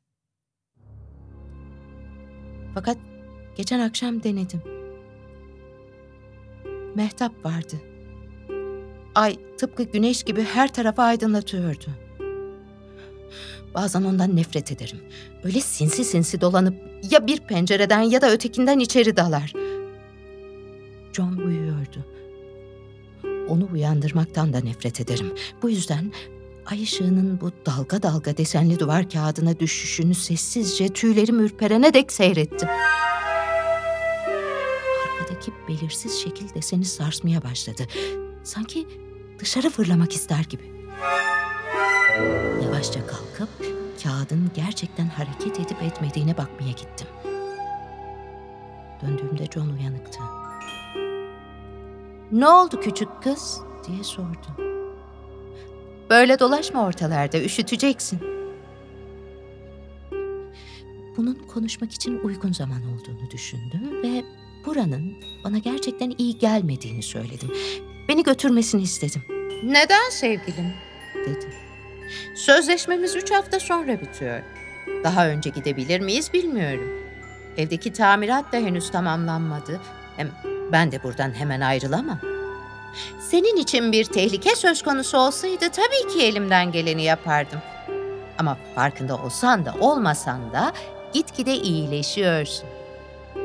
Fakat 2.74 2.96
geçen 3.56 3.80
akşam 3.80 4.22
denedim. 4.22 4.62
Mehtap 6.94 7.44
vardı. 7.44 7.76
Ay 9.14 9.56
tıpkı 9.58 9.82
güneş 9.82 10.22
gibi 10.22 10.42
her 10.42 10.72
tarafı 10.72 11.02
aydınlatıyordu. 11.02 11.90
Bazen 13.74 14.02
ondan 14.02 14.36
nefret 14.36 14.72
ederim. 14.72 15.00
Öyle 15.44 15.60
sinsi 15.60 16.04
sinsi 16.04 16.40
dolanıp 16.40 16.74
ya 17.10 17.26
bir 17.26 17.40
pencereden 17.40 18.00
ya 18.00 18.20
da 18.20 18.32
ötekinden 18.32 18.78
içeri 18.78 19.16
dalar. 19.16 19.52
John 21.12 21.36
uyuyordu. 21.36 22.06
Onu 23.48 23.68
uyandırmaktan 23.72 24.52
da 24.52 24.60
nefret 24.60 25.00
ederim. 25.00 25.34
Bu 25.62 25.70
yüzden 25.70 26.12
ay 26.66 26.82
ışığının 26.82 27.40
bu 27.40 27.52
dalga 27.66 28.02
dalga 28.02 28.36
desenli 28.36 28.78
duvar 28.78 29.10
kağıdına 29.10 29.60
düşüşünü 29.60 30.14
sessizce 30.14 30.88
tüylerim 30.88 31.40
ürperene 31.40 31.94
dek 31.94 32.12
seyrettim. 32.12 32.68
yüzümdeki 35.42 35.52
belirsiz 35.68 36.22
şekil 36.22 36.54
deseni 36.54 36.84
sarsmaya 36.84 37.42
başladı. 37.42 37.86
Sanki 38.44 38.86
dışarı 39.38 39.70
fırlamak 39.70 40.12
ister 40.12 40.44
gibi. 40.48 40.72
Yavaşça 42.64 43.06
kalkıp 43.06 43.48
kağıdın 44.02 44.50
gerçekten 44.54 45.06
hareket 45.06 45.60
edip 45.60 45.82
etmediğine 45.82 46.36
bakmaya 46.36 46.70
gittim. 46.70 47.06
Döndüğümde 49.02 49.46
John 49.54 49.68
uyanıktı. 49.68 50.18
Ne 52.32 52.48
oldu 52.48 52.80
küçük 52.80 53.08
kız 53.22 53.60
diye 53.88 54.04
sordu. 54.04 54.46
Böyle 56.10 56.38
dolaşma 56.38 56.86
ortalarda 56.86 57.42
üşüteceksin. 57.42 58.20
Bunun 61.16 61.34
konuşmak 61.54 61.92
için 61.92 62.20
uygun 62.24 62.52
zaman 62.52 62.82
olduğunu 62.82 63.30
düşündüm 63.30 64.02
ve 64.02 64.24
buranın 64.66 65.14
bana 65.44 65.58
gerçekten 65.58 66.14
iyi 66.18 66.38
gelmediğini 66.38 67.02
söyledim. 67.02 67.50
Beni 68.08 68.22
götürmesini 68.22 68.82
istedim. 68.82 69.22
Neden 69.64 70.10
sevgilim? 70.10 70.72
dedi. 71.14 71.71
Sözleşmemiz 72.34 73.16
üç 73.16 73.30
hafta 73.30 73.60
sonra 73.60 74.00
bitiyor. 74.00 74.40
Daha 75.04 75.28
önce 75.28 75.50
gidebilir 75.50 76.00
miyiz 76.00 76.32
bilmiyorum. 76.32 77.02
Evdeki 77.56 77.92
tamirat 77.92 78.52
da 78.52 78.56
henüz 78.56 78.90
tamamlanmadı. 78.90 79.80
Hem 80.16 80.30
ben 80.72 80.92
de 80.92 81.02
buradan 81.02 81.38
hemen 81.38 81.60
ayrılamam. 81.60 82.20
Senin 83.20 83.56
için 83.56 83.92
bir 83.92 84.04
tehlike 84.04 84.56
söz 84.56 84.82
konusu 84.82 85.18
olsaydı 85.18 85.68
tabii 85.70 86.14
ki 86.14 86.24
elimden 86.24 86.72
geleni 86.72 87.02
yapardım. 87.02 87.58
Ama 88.38 88.58
farkında 88.74 89.16
olsan 89.16 89.64
da 89.64 89.74
olmasan 89.80 90.52
da 90.52 90.72
gitgide 91.12 91.54
iyileşiyorsun. 91.54 92.68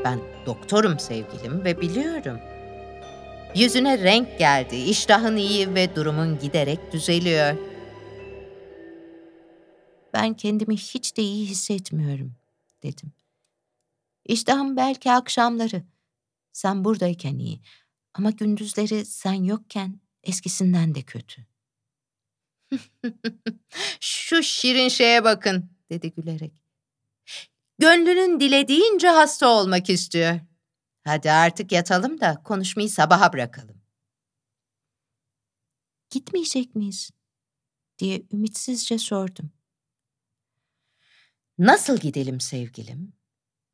Ben 0.04 0.20
doktorum 0.46 1.00
sevgilim 1.00 1.66
ve 1.66 1.82
biliyorum. 1.82 2.40
Yüzüne 3.56 4.00
renk 4.00 4.40
geldi, 4.40 4.76
iştahın 4.76 5.36
iyi 5.36 5.76
ve 5.76 5.96
durumun 5.96 6.40
giderek 6.40 6.94
düzeliyor. 6.94 7.56
Ben 10.14 10.34
kendimi 10.34 10.78
hiç 10.78 11.18
de 11.18 11.22
iyi 11.22 11.46
hissetmiyorum, 11.46 12.36
dedim. 12.84 13.12
İştahım 14.26 14.78
belki 14.78 15.12
akşamları. 15.12 15.84
Sen 16.54 16.86
buradayken 16.86 17.38
iyi. 17.38 17.62
Ama 18.14 18.32
gündüzleri 18.32 19.06
sen 19.06 19.34
yokken 19.34 20.00
eskisinden 20.24 20.96
de 20.96 21.02
kötü. 21.02 21.46
Şu 24.00 24.44
şirin 24.44 24.88
şeye 24.88 25.24
bakın, 25.24 25.70
dedi 25.90 26.12
gülerek. 26.12 26.64
Gönlünün 27.80 28.40
dilediğince 28.40 29.08
hasta 29.08 29.48
olmak 29.48 29.90
istiyor. 29.90 30.40
Hadi 31.04 31.32
artık 31.32 31.72
yatalım 31.72 32.22
da 32.22 32.44
konuşmayı 32.44 32.90
sabaha 32.90 33.34
bırakalım. 33.34 33.82
Gitmeyecek 36.10 36.76
miyiz? 36.76 37.12
diye 38.00 38.24
ümitsizce 38.34 38.98
sordum. 38.98 39.52
Nasıl 41.58 41.98
gidelim 41.98 42.40
sevgilim? 42.40 43.14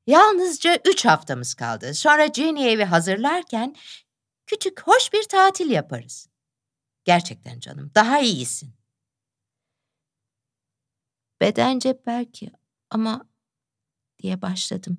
Yalnızca 0.08 0.80
üç 0.86 1.06
haftamız 1.06 1.54
kaldı. 1.54 1.94
Sonra 1.94 2.34
Jenny 2.34 2.74
evi 2.74 2.84
hazırlarken 2.84 3.76
küçük 4.46 4.82
hoş 4.82 5.14
bir 5.14 5.24
tatil 5.24 5.70
yaparız. 5.70 6.30
Gerçekten 7.04 7.60
canım, 7.60 7.92
daha 7.96 8.20
iyisin. 8.20 8.76
Bedence 11.42 12.02
belki 12.06 12.52
ama 12.90 13.30
diye 14.20 14.42
başladım. 14.42 14.98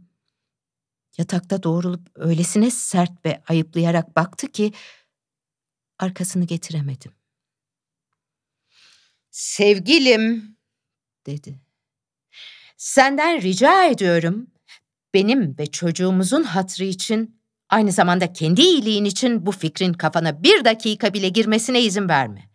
Yatakta 1.19 1.63
doğrulup 1.63 2.11
öylesine 2.15 2.71
sert 2.71 3.25
ve 3.27 3.43
ayıplayarak 3.49 4.17
baktı 4.17 4.53
ki 4.53 4.73
arkasını 5.99 6.45
getiremedim. 6.45 7.13
Sevgilim, 9.31 10.57
dedi. 11.27 11.64
Senden 12.85 13.43
rica 13.43 13.85
ediyorum, 13.85 14.47
benim 15.15 15.59
ve 15.59 15.67
çocuğumuzun 15.67 16.43
hatrı 16.43 16.85
için, 16.85 17.41
aynı 17.69 17.93
zamanda 17.93 18.33
kendi 18.33 18.63
iyiliğin 18.63 19.05
için 19.05 19.47
bu 19.47 19.53
fikrin 19.53 19.93
kafana 19.93 20.43
bir 20.43 20.65
dakika 20.65 21.15
bile 21.15 21.29
girmesine 21.29 21.83
izin 21.83 22.09
verme. 22.09 22.51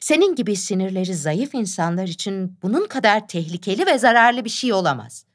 Senin 0.00 0.34
gibi 0.34 0.56
sinirleri 0.56 1.14
zayıf 1.14 1.54
insanlar 1.54 2.08
için 2.08 2.58
bunun 2.62 2.88
kadar 2.88 3.28
tehlikeli 3.28 3.86
ve 3.86 3.98
zararlı 3.98 4.44
bir 4.44 4.50
şey 4.50 4.72
olamaz. 4.72 5.26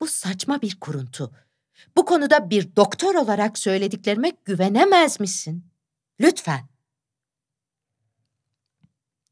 Bu 0.00 0.06
saçma 0.06 0.62
bir 0.62 0.80
kuruntu. 0.80 1.32
Bu 1.96 2.04
konuda 2.04 2.50
bir 2.50 2.76
doktor 2.76 3.14
olarak 3.14 3.58
söylediklerime 3.58 4.32
güvenemez 4.44 5.20
misin? 5.20 5.66
Lütfen. 6.20 6.68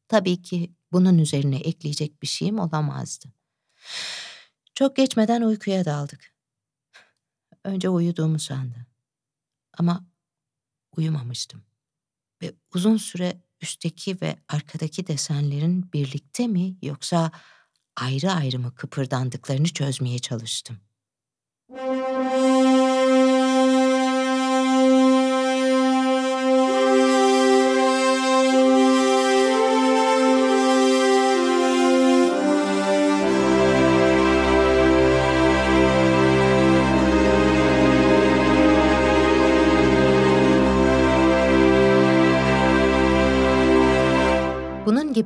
Tabii 0.09 0.43
ki 0.43 0.73
bunun 0.95 1.19
üzerine 1.19 1.57
ekleyecek 1.57 2.23
bir 2.23 2.27
şeyim 2.27 2.59
olamazdı. 2.59 3.29
Çok 4.75 4.97
geçmeden 4.97 5.43
uykuya 5.43 5.85
daldık. 5.85 6.35
Önce 7.65 7.89
uyuduğumu 7.89 8.39
sandı. 8.39 8.87
Ama 9.79 10.07
uyumamıştım. 10.97 11.65
Ve 12.43 12.55
uzun 12.75 12.97
süre 12.97 13.43
üstteki 13.61 14.21
ve 14.21 14.37
arkadaki 14.49 15.07
desenlerin 15.07 15.93
birlikte 15.93 16.47
mi 16.47 16.77
yoksa 16.83 17.31
ayrı 17.97 18.33
ayrı 18.33 18.59
mı 18.59 18.75
kıpırdandıklarını 18.75 19.69
çözmeye 19.69 20.19
çalıştım. 20.19 20.81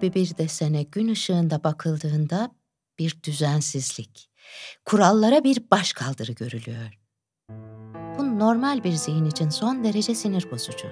Gibi 0.08 0.20
bir 0.20 0.38
desene 0.38 0.82
gün 0.82 1.08
ışığında 1.08 1.64
bakıldığında 1.64 2.50
bir 2.98 3.22
düzensizlik, 3.22 4.30
kurallara 4.84 5.44
bir 5.44 5.70
başkaldırı 5.70 6.32
görülüyor. 6.32 6.98
Bu 8.18 8.38
normal 8.38 8.84
bir 8.84 8.92
zihin 8.92 9.24
için 9.24 9.48
son 9.48 9.84
derece 9.84 10.14
sinir 10.14 10.50
bozucu. 10.50 10.88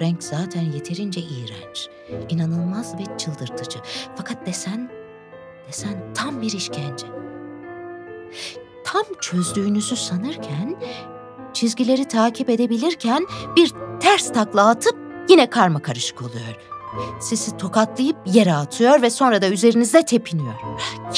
Renk 0.00 0.22
zaten 0.22 0.62
yeterince 0.62 1.20
iğrenç, 1.20 1.88
inanılmaz 2.28 2.94
ve 2.98 3.18
çıldırtıcı. 3.18 3.78
Fakat 4.16 4.46
desen, 4.46 4.90
desen 5.68 6.14
tam 6.14 6.42
bir 6.42 6.52
işkence. 6.52 7.06
Tam 8.84 9.04
çözdüğünüzü 9.20 9.96
sanırken, 9.96 10.76
çizgileri 11.52 12.08
takip 12.08 12.50
edebilirken 12.50 13.26
bir 13.56 13.72
ters 14.00 14.32
takla 14.32 14.68
atıp 14.68 14.98
yine 15.28 15.50
karma 15.50 15.82
karışık 15.82 16.22
oluyor. 16.22 16.71
Sizi 17.20 17.56
tokatlayıp 17.56 18.16
yere 18.26 18.54
atıyor 18.54 19.02
ve 19.02 19.10
sonra 19.10 19.42
da 19.42 19.48
üzerinizde 19.48 20.04
tepiniyor. 20.04 20.54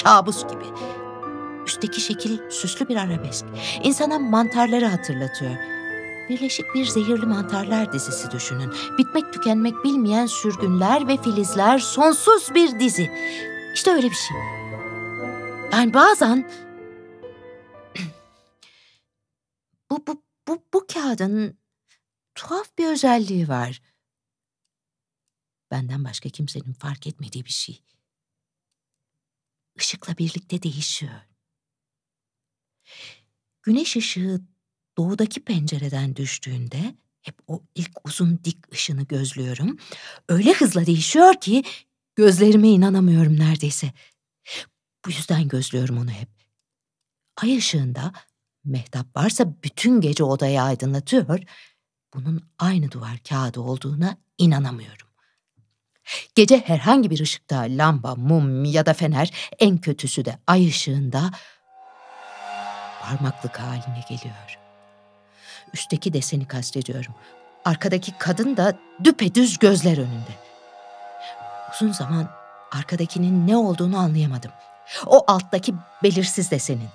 Kabus 0.04 0.42
gibi. 0.42 0.64
Üstteki 1.66 2.00
şekil 2.00 2.50
süslü 2.50 2.88
bir 2.88 2.96
arabesk. 2.96 3.44
İnsana 3.82 4.18
mantarları 4.18 4.86
hatırlatıyor. 4.86 5.56
Birleşik 6.28 6.74
bir 6.74 6.86
zehirli 6.86 7.26
mantarlar 7.26 7.92
dizisi 7.92 8.30
düşünün. 8.30 8.72
Bitmek 8.98 9.32
tükenmek 9.32 9.84
bilmeyen 9.84 10.26
sürgünler 10.26 11.08
ve 11.08 11.16
filizler 11.16 11.78
sonsuz 11.78 12.54
bir 12.54 12.80
dizi. 12.80 13.10
İşte 13.74 13.90
öyle 13.90 14.10
bir 14.10 14.14
şey. 14.14 14.36
Yani 15.72 15.94
bazen 15.94 16.50
bu 19.90 20.06
bu 20.06 20.22
bu 20.48 20.58
bu 20.74 20.86
kağıdın 20.94 21.58
tuhaf 22.34 22.78
bir 22.78 22.86
özelliği 22.86 23.48
var. 23.48 23.80
Benden 25.70 26.04
başka 26.04 26.28
kimsenin 26.28 26.72
fark 26.72 27.06
etmediği 27.06 27.44
bir 27.44 27.50
şey. 27.50 27.82
Işıkla 29.76 30.18
birlikte 30.18 30.62
değişiyor. 30.62 31.20
Güneş 33.62 33.96
ışığı 33.96 34.40
doğudaki 34.96 35.44
pencereden 35.44 36.16
düştüğünde 36.16 36.94
hep 37.22 37.34
o 37.46 37.62
ilk 37.74 38.06
uzun 38.06 38.40
dik 38.44 38.72
ışını 38.74 39.02
gözlüyorum. 39.02 39.78
Öyle 40.28 40.52
hızla 40.52 40.86
değişiyor 40.86 41.34
ki 41.40 41.62
gözlerime 42.16 42.68
inanamıyorum 42.68 43.38
neredeyse. 43.38 43.92
Bu 45.06 45.10
yüzden 45.10 45.48
gözlüyorum 45.48 45.98
onu 45.98 46.10
hep. 46.10 46.28
Ay 47.36 47.56
ışığında 47.56 48.12
mehtap 48.64 49.16
varsa 49.16 49.62
bütün 49.62 50.00
gece 50.00 50.24
odayı 50.24 50.62
aydınlatıyor. 50.62 51.40
Bunun 52.14 52.50
aynı 52.58 52.90
duvar 52.90 53.18
kağıdı 53.28 53.60
olduğuna 53.60 54.16
inanamıyorum. 54.38 55.08
Gece 56.34 56.58
herhangi 56.58 57.10
bir 57.10 57.20
ışıkta 57.20 57.60
lamba, 57.68 58.14
mum 58.14 58.64
ya 58.64 58.86
da 58.86 58.94
fener, 58.94 59.30
en 59.58 59.78
kötüsü 59.78 60.24
de 60.24 60.38
ay 60.46 60.68
ışığında 60.68 61.30
parmaklık 63.02 63.60
haline 63.60 64.04
geliyor. 64.08 64.58
Üstteki 65.74 66.12
deseni 66.12 66.48
kastediyorum. 66.48 67.14
Arkadaki 67.64 68.12
kadın 68.18 68.56
da 68.56 68.78
düpedüz 69.04 69.58
gözler 69.58 69.98
önünde. 69.98 70.34
Uzun 71.74 71.92
zaman 71.92 72.30
arkadakinin 72.72 73.46
ne 73.46 73.56
olduğunu 73.56 73.98
anlayamadım. 73.98 74.50
O 75.06 75.24
alttaki 75.26 75.74
belirsiz 76.02 76.50
desenin. 76.50 76.88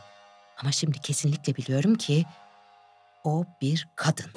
Ama 0.62 0.72
şimdi 0.72 1.00
kesinlikle 1.00 1.56
biliyorum 1.56 1.96
ki 1.96 2.26
o 3.24 3.46
bir 3.62 3.88
kadın. 3.96 4.32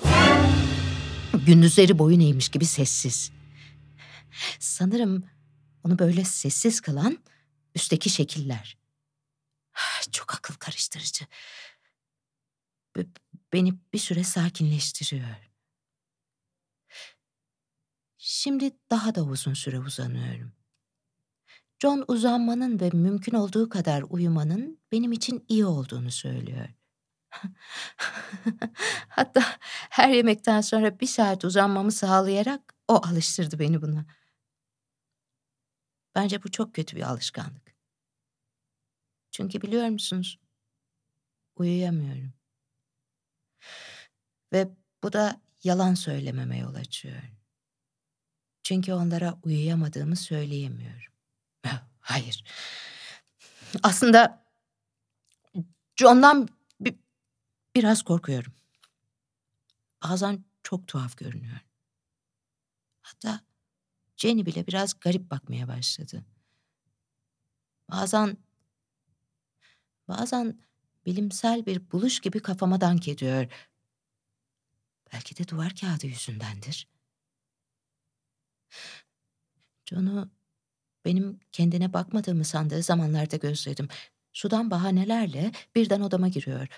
Gündüzleri 1.47 1.99
boyun 1.99 2.21
eğmiş 2.21 2.49
gibi 2.49 2.67
sessiz. 2.67 3.42
Sanırım 4.59 5.25
onu 5.85 5.99
böyle 5.99 6.25
sessiz 6.25 6.81
kılan 6.81 7.19
üstteki 7.75 8.11
şekiller. 8.11 8.79
Çok 10.13 10.35
akıl 10.35 10.55
karıştırıcı. 10.55 11.25
Beni 13.53 13.75
bir 13.93 13.99
süre 13.99 14.25
sakinleştiriyor. 14.25 15.53
Şimdi 18.19 18.71
daha 18.91 19.15
da 19.15 19.23
uzun 19.23 19.55
süre 19.55 19.79
uzanıyorum. 19.79 20.53
John 21.83 22.05
uzanmanın 22.09 22.81
ve 22.81 22.91
mümkün 22.93 23.35
olduğu 23.35 23.69
kadar 23.69 24.05
uyumanın 24.11 24.79
benim 24.93 25.13
için 25.13 25.45
iyi 25.49 25.67
olduğunu 25.67 26.11
söylüyor. 26.11 26.69
Hatta 29.09 29.43
her 29.91 30.09
yemekten 30.09 30.61
sonra 30.61 31.01
bir 31.01 31.07
saat 31.07 31.45
uzanmamı 31.45 31.93
sağlayarak 31.93 32.75
o 32.89 33.07
alıştırdı 33.07 33.59
beni 33.59 33.83
buna. 33.83 34.07
Bence 36.15 36.43
bu 36.43 36.51
çok 36.51 36.75
kötü 36.75 36.97
bir 36.97 37.03
alışkanlık. 37.03 37.77
Çünkü 39.31 39.63
biliyor 39.63 39.89
musunuz? 39.89 40.39
Uyuyamıyorum. 41.57 42.33
Ve 44.53 44.69
bu 45.03 45.13
da 45.13 45.41
yalan 45.65 45.95
söylememe 45.95 46.59
yol 46.59 46.75
açıyor. 46.75 47.23
Çünkü 48.63 48.93
onlara 48.93 49.39
uyuyamadığımı 49.43 50.17
söyleyemiyorum. 50.17 51.13
Hayır. 52.01 52.45
Aslında 53.83 54.45
John'dan 55.97 56.49
bi- 56.81 56.99
biraz 57.75 58.03
korkuyorum. 58.03 58.53
Bazen 60.05 60.45
çok 60.63 60.89
tuhaf 60.89 61.17
görünüyor. 61.17 61.61
Hatta 63.03 63.41
Jenny 64.23 64.47
bile 64.47 64.67
biraz 64.67 65.01
garip 65.01 65.31
bakmaya 65.31 65.69
başladı. 65.69 66.25
Bazen 67.91 68.37
bazen 70.09 70.61
bilimsel 71.07 71.67
bir 71.67 71.91
buluş 71.93 72.21
gibi 72.21 72.41
kafama 72.41 72.81
dank 72.81 73.09
ediyor. 73.09 73.47
Belki 75.13 75.37
de 75.37 75.49
duvar 75.49 75.75
kağıdı 75.81 76.07
yüzündendir. 76.07 76.89
John'u 79.87 80.31
benim 81.05 81.41
kendine 81.53 81.93
bakmadığımı 81.93 82.45
sandığı 82.45 82.83
zamanlarda 82.83 83.37
gözledim. 83.37 83.89
Sudan 84.33 84.71
bahanelerle 84.71 85.53
birden 85.75 86.01
odama 86.01 86.29
giriyor. 86.29 86.69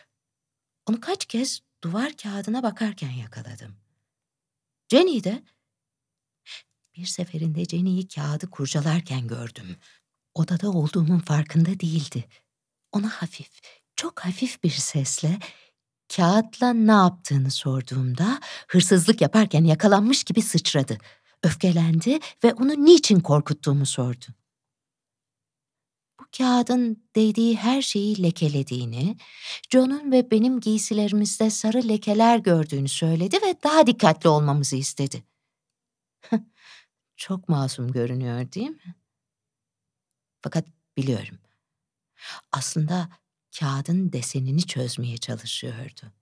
Onu 0.86 1.00
kaç 1.00 1.24
kez 1.24 1.60
duvar 1.82 2.16
kağıdına 2.16 2.62
bakarken 2.62 3.10
yakaladım. 3.10 3.76
Jenny'i 4.88 5.24
de 5.24 5.42
bir 6.96 7.06
seferinde 7.06 7.64
Jenny'i 7.64 8.08
kağıdı 8.08 8.50
kurcalarken 8.50 9.26
gördüm. 9.26 9.76
Odada 10.34 10.70
olduğumun 10.70 11.18
farkında 11.18 11.80
değildi. 11.80 12.24
Ona 12.92 13.08
hafif, 13.08 13.50
çok 13.96 14.20
hafif 14.20 14.62
bir 14.64 14.70
sesle 14.70 15.38
kağıtla 16.16 16.72
ne 16.72 16.92
yaptığını 16.92 17.50
sorduğumda 17.50 18.40
hırsızlık 18.68 19.20
yaparken 19.20 19.64
yakalanmış 19.64 20.24
gibi 20.24 20.42
sıçradı. 20.42 20.98
Öfkelendi 21.42 22.18
ve 22.44 22.54
onu 22.54 22.84
niçin 22.84 23.20
korkuttuğumu 23.20 23.86
sordu. 23.86 24.24
Bu 26.20 26.24
kağıdın 26.38 27.04
değdiği 27.16 27.56
her 27.56 27.82
şeyi 27.82 28.22
lekelediğini, 28.22 29.16
John'un 29.70 30.12
ve 30.12 30.30
benim 30.30 30.60
giysilerimizde 30.60 31.50
sarı 31.50 31.88
lekeler 31.88 32.38
gördüğünü 32.38 32.88
söyledi 32.88 33.36
ve 33.36 33.56
daha 33.64 33.86
dikkatli 33.86 34.28
olmamızı 34.28 34.76
istedi. 34.76 35.24
Çok 37.16 37.48
masum 37.48 37.92
görünüyor 37.92 38.52
değil 38.52 38.70
mi? 38.70 38.94
Fakat 40.42 40.64
biliyorum. 40.96 41.38
Aslında 42.52 43.08
kağıdın 43.60 44.12
desenini 44.12 44.66
çözmeye 44.66 45.16
çalışıyordu. 45.16 46.12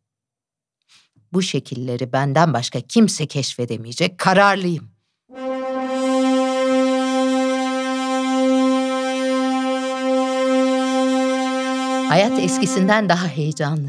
Bu 1.33 1.43
şekilleri 1.43 2.13
benden 2.13 2.53
başka 2.53 2.81
kimse 2.81 3.27
keşfedemeyecek 3.27 4.19
kararlıyım. 4.19 4.93
Hayat 12.09 12.39
eskisinden 12.39 13.09
daha 13.09 13.29
heyecanlı. 13.29 13.89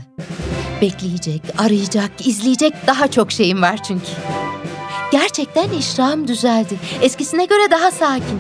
Bekleyecek, 0.82 1.42
arayacak, 1.58 2.28
izleyecek 2.28 2.74
daha 2.88 3.12
çok 3.12 3.32
şeyim 3.32 3.62
var 3.62 3.84
çünkü. 3.84 4.12
Gerçekten 5.14 5.70
iştahım 5.70 6.28
düzeldi. 6.28 6.80
Eskisine 7.02 7.46
göre 7.46 7.72
daha 7.72 7.92
sakin. 7.92 8.40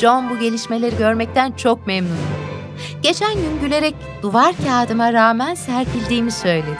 John 0.00 0.30
bu 0.30 0.38
gelişmeleri 0.38 0.96
görmekten 0.96 1.52
çok 1.52 1.86
memnun. 1.86 2.18
Geçen 3.02 3.34
gün 3.34 3.60
gülerek 3.60 3.94
duvar 4.22 4.54
kağıdıma 4.64 5.12
rağmen 5.12 5.54
serpildiğimi 5.54 6.32
söyledi. 6.32 6.78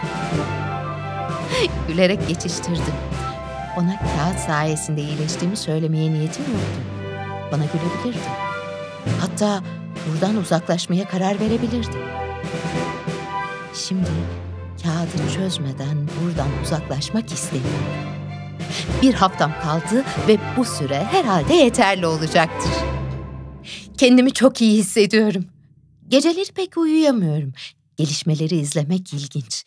gülerek 1.88 2.28
geçiştirdim. 2.28 2.94
Ona 3.78 3.98
kağıt 3.98 4.38
sayesinde 4.46 5.00
iyileştiğimi 5.00 5.56
söylemeye 5.56 6.12
niyetim 6.12 6.44
yoktu. 6.44 6.80
Bana 7.52 7.62
gülebilirdi. 7.64 8.28
Hatta 9.20 9.60
buradan 10.08 10.36
uzaklaşmaya 10.36 11.08
karar 11.08 11.40
verebilirdi. 11.40 11.96
Şimdi 13.74 14.10
kağıdı 14.82 15.34
çözmeden 15.36 16.08
buradan 16.22 16.48
uzaklaşmak 16.64 17.32
istemiyorum. 17.32 18.12
Bir 19.02 19.14
haftam 19.14 19.52
kaldı 19.62 20.04
ve 20.28 20.38
bu 20.56 20.64
süre 20.64 21.04
herhalde 21.04 21.54
yeterli 21.54 22.06
olacaktır. 22.06 22.72
Kendimi 23.98 24.32
çok 24.32 24.60
iyi 24.60 24.78
hissediyorum. 24.78 25.46
Geceleri 26.08 26.52
pek 26.52 26.76
uyuyamıyorum. 26.76 27.52
Gelişmeleri 27.96 28.56
izlemek 28.56 29.12
ilginç. 29.12 29.64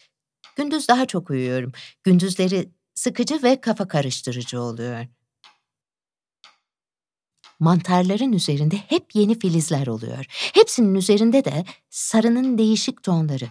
Gündüz 0.55 0.87
daha 0.87 1.05
çok 1.05 1.29
uyuyorum. 1.29 1.71
Gündüzleri 2.03 2.69
sıkıcı 2.95 3.43
ve 3.43 3.61
kafa 3.61 3.87
karıştırıcı 3.87 4.61
oluyor. 4.61 5.05
Mantarların 7.59 8.33
üzerinde 8.33 8.75
hep 8.75 9.15
yeni 9.15 9.39
filizler 9.39 9.87
oluyor. 9.87 10.25
Hepsinin 10.29 10.95
üzerinde 10.95 11.45
de 11.45 11.65
sarının 11.89 12.57
değişik 12.57 13.03
tonları. 13.03 13.47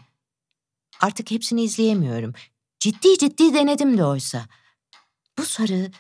Artık 1.01 1.31
hepsini 1.31 1.63
izleyemiyorum. 1.63 2.33
Ciddi 2.81 3.19
ciddi 3.19 3.55
denedim 3.55 3.99
de 3.99 4.05
oysa. 4.05 4.47
Bu 5.39 5.43
sarı, 5.43 5.91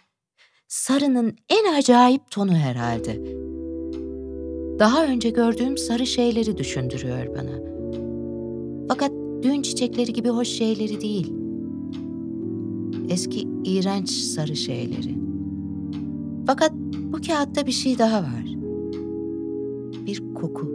sarının 0.68 1.36
en 1.48 1.74
acayip 1.74 2.30
tonu 2.30 2.52
herhalde. 2.52 3.20
Daha 4.78 5.06
önce 5.06 5.30
gördüğüm 5.30 5.78
sarı 5.78 6.06
şeyleri 6.06 6.58
düşündürüyor 6.58 7.26
bana. 7.26 7.74
Fakat 8.88 9.10
düğün 9.42 9.62
çiçekleri 9.62 10.12
gibi 10.12 10.28
hoş 10.28 10.48
şeyleri 10.48 11.00
değil. 11.00 11.32
Eski 13.08 13.48
iğrenç 13.64 14.10
sarı 14.10 14.56
şeyleri. 14.56 15.14
Fakat 16.46 16.72
bu 17.12 17.20
kağıtta 17.26 17.66
bir 17.66 17.72
şey 17.72 17.98
daha 17.98 18.22
var. 18.22 18.44
Bir 20.06 20.34
koku. 20.34 20.72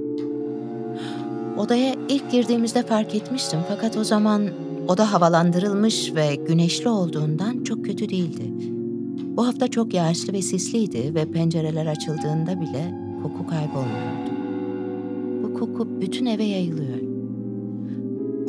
Odaya 1.58 1.96
ilk 2.10 2.32
girdiğimizde 2.32 2.84
fark 2.84 3.16
etmiştim 3.16 3.60
fakat 3.68 3.98
o 3.98 4.04
zaman 4.04 4.50
oda 4.90 5.14
havalandırılmış 5.14 6.16
ve 6.16 6.36
güneşli 6.36 6.90
olduğundan 6.90 7.64
çok 7.64 7.86
kötü 7.86 8.10
değildi. 8.10 8.44
Bu 9.38 9.48
hafta 9.48 9.68
çok 9.68 9.94
yağışlı 9.94 10.34
ve 10.34 10.42
sisliydi 10.42 11.16
ve 11.16 11.32
pencereler 11.32 11.86
açıldığında 11.86 12.62
bile 12.62 12.94
koku 13.24 13.48
kaybolmuyordu. 13.48 14.32
Bu 15.44 15.54
koku 15.54 16.02
bütün 16.02 16.26
eve 16.26 16.44
yayılıyor. 16.44 17.00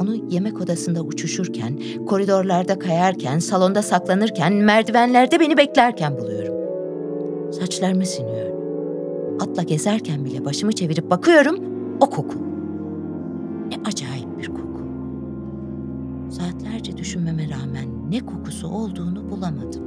Onu 0.00 0.14
yemek 0.30 0.60
odasında 0.60 1.02
uçuşurken, 1.02 1.78
koridorlarda 2.06 2.78
kayarken, 2.78 3.38
salonda 3.38 3.82
saklanırken, 3.82 4.52
merdivenlerde 4.52 5.40
beni 5.40 5.56
beklerken 5.56 6.18
buluyorum. 6.18 6.54
Saçlarımı 7.52 8.06
siniyor. 8.06 8.50
Atla 9.40 9.62
gezerken 9.62 10.24
bile 10.24 10.44
başımı 10.44 10.72
çevirip 10.72 11.10
bakıyorum, 11.10 11.56
o 12.00 12.10
koku. 12.10 12.38
Ne 13.70 13.76
acayip 13.84 13.99
düşünmeme 17.00 17.48
rağmen 17.50 18.10
ne 18.10 18.20
kokusu 18.20 18.68
olduğunu 18.68 19.30
bulamadım. 19.30 19.82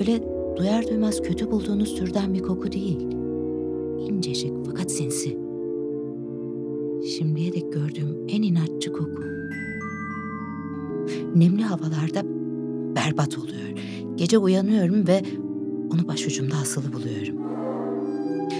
Öyle 0.00 0.22
duyar 0.56 0.88
duymaz 0.88 1.22
kötü 1.22 1.50
bulduğunuz 1.50 1.94
türden 1.94 2.34
bir 2.34 2.42
koku 2.42 2.72
değil. 2.72 3.00
İncecik 4.08 4.52
fakat 4.66 4.92
sinsi. 4.92 5.38
Şimdiye 7.16 7.52
dek 7.52 7.72
gördüğüm 7.72 8.26
en 8.28 8.42
inatçı 8.42 8.92
koku. 8.92 9.22
Nemli 11.34 11.62
havalarda 11.62 12.22
berbat 12.96 13.38
oluyor. 13.38 13.78
Gece 14.16 14.38
uyanıyorum 14.38 15.06
ve 15.06 15.22
onu 15.94 16.08
başucumda 16.08 16.56
asılı 16.56 16.92
buluyorum. 16.92 17.36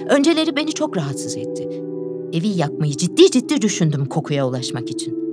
Önceleri 0.09 0.57
beni 0.57 0.73
çok 0.73 0.97
rahatsız 0.97 1.37
etti. 1.37 1.69
Evi 2.33 2.49
yakmayı 2.49 2.97
ciddi 2.97 3.31
ciddi 3.31 3.63
düşündüm 3.63 4.07
kokuya 4.07 4.49
ulaşmak 4.49 4.91
için. 4.91 5.26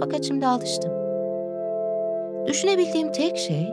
Fakat 0.00 0.24
şimdi 0.24 0.46
alıştım. 0.46 0.92
Düşünebildiğim 2.46 3.12
tek 3.12 3.36
şey 3.36 3.66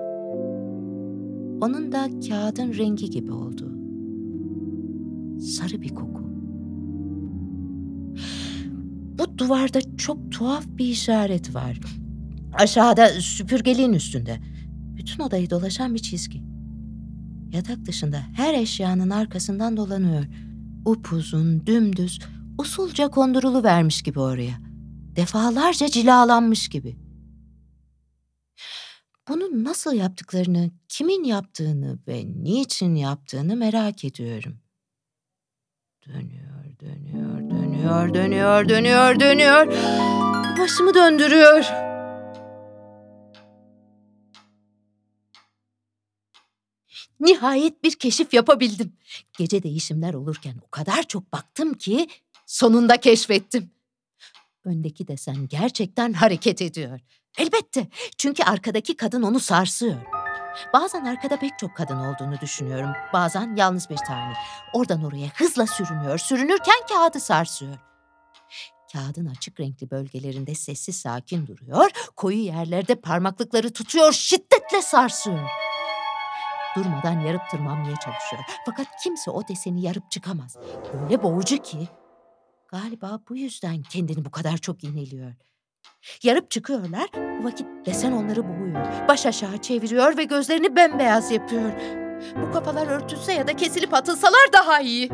onun 1.61 1.91
da 1.91 2.09
kağıdın 2.27 2.73
rengi 2.73 3.09
gibi 3.09 3.31
oldu. 3.31 3.71
Sarı 5.41 5.81
bir 5.81 5.89
koku. 5.89 6.23
Bu 9.19 9.37
duvarda 9.37 9.79
çok 9.97 10.31
tuhaf 10.31 10.65
bir 10.67 10.85
işaret 10.85 11.55
var. 11.55 11.79
Aşağıda 12.53 13.07
süpürgeliğin 13.07 13.93
üstünde. 13.93 14.39
Bütün 14.95 15.23
odayı 15.23 15.49
dolaşan 15.49 15.93
bir 15.93 15.99
çizgi. 15.99 16.43
Yatak 17.53 17.85
dışında 17.85 18.17
her 18.35 18.53
eşyanın 18.53 19.09
arkasından 19.09 19.77
dolanıyor. 19.77 20.25
Upuzun, 20.85 21.65
dümdüz, 21.65 22.19
usulca 22.59 23.07
kondurulu 23.07 23.63
vermiş 23.63 24.01
gibi 24.01 24.19
oraya. 24.19 24.62
Defalarca 25.15 25.87
cilalanmış 25.87 26.69
gibi. 26.69 26.97
Bunu 29.27 29.63
nasıl 29.63 29.93
yaptıklarını, 29.93 30.71
kimin 30.89 31.23
yaptığını 31.23 31.99
ve 32.07 32.23
niçin 32.25 32.95
yaptığını 32.95 33.55
merak 33.55 34.05
ediyorum. 34.05 34.59
Dönüyor, 36.07 36.79
dönüyor, 36.79 37.49
dönüyor, 37.49 38.13
dönüyor, 38.13 38.69
dönüyor, 38.69 39.19
dönüyor. 39.19 39.67
Başımı 40.59 40.93
döndürüyor. 40.93 41.65
Nihayet 47.19 47.83
bir 47.83 47.95
keşif 47.95 48.33
yapabildim. 48.33 48.93
Gece 49.37 49.63
değişimler 49.63 50.13
olurken 50.13 50.55
o 50.67 50.71
kadar 50.71 51.03
çok 51.03 51.33
baktım 51.33 51.73
ki 51.73 52.07
sonunda 52.45 52.97
keşfettim. 52.97 53.71
Öndeki 54.65 55.07
desen 55.07 55.47
gerçekten 55.47 56.13
hareket 56.13 56.61
ediyor. 56.61 56.99
Elbette 57.37 57.87
çünkü 58.17 58.43
arkadaki 58.43 58.97
kadın 58.97 59.21
onu 59.21 59.39
sarsıyor. 59.39 59.95
Bazen 60.73 61.05
arkada 61.05 61.39
pek 61.39 61.59
çok 61.59 61.75
kadın 61.75 61.97
olduğunu 61.99 62.39
düşünüyorum. 62.41 62.89
Bazen 63.13 63.55
yalnız 63.55 63.89
bir 63.89 63.97
tane. 63.97 64.33
Oradan 64.73 65.03
oraya 65.03 65.27
hızla 65.27 65.67
sürünüyor. 65.67 66.17
Sürünürken 66.17 66.87
kağıdı 66.89 67.19
sarsıyor. 67.19 67.77
Kağıdın 68.93 69.25
açık 69.25 69.59
renkli 69.59 69.91
bölgelerinde 69.91 70.55
sessiz 70.55 70.95
sakin 70.95 71.47
duruyor. 71.47 71.91
Koyu 72.15 72.37
yerlerde 72.37 72.95
parmaklıkları 72.95 73.73
tutuyor, 73.73 74.11
şiddetle 74.11 74.81
sarsıyor. 74.81 75.49
Durmadan 76.75 77.19
yarıp 77.19 77.49
tırmanmaya 77.51 77.95
çalışıyor. 77.95 78.41
Fakat 78.65 78.87
kimse 79.03 79.31
o 79.31 79.47
deseni 79.47 79.81
yarıp 79.81 80.11
çıkamaz. 80.11 80.57
Öyle 81.03 81.23
boğucu 81.23 81.57
ki. 81.57 81.89
Galiba 82.73 83.19
bu 83.29 83.37
yüzden 83.37 83.81
kendini 83.81 84.25
bu 84.25 84.31
kadar 84.31 84.57
çok 84.57 84.83
ineliyor. 84.83 85.33
Yarıp 86.23 86.51
çıkıyorlar, 86.51 87.09
bu 87.13 87.43
vakit 87.43 87.67
desen 87.85 88.11
onları 88.11 88.49
boğuyor. 88.49 89.07
Baş 89.07 89.25
aşağı 89.25 89.57
çeviriyor 89.61 90.17
ve 90.17 90.23
gözlerini 90.23 90.75
bembeyaz 90.75 91.31
yapıyor. 91.31 91.71
Bu 92.35 92.51
kafalar 92.51 92.87
örtülse 92.87 93.33
ya 93.33 93.47
da 93.47 93.55
kesilip 93.55 93.93
atılsalar 93.93 94.53
daha 94.53 94.81
iyi. 94.81 95.09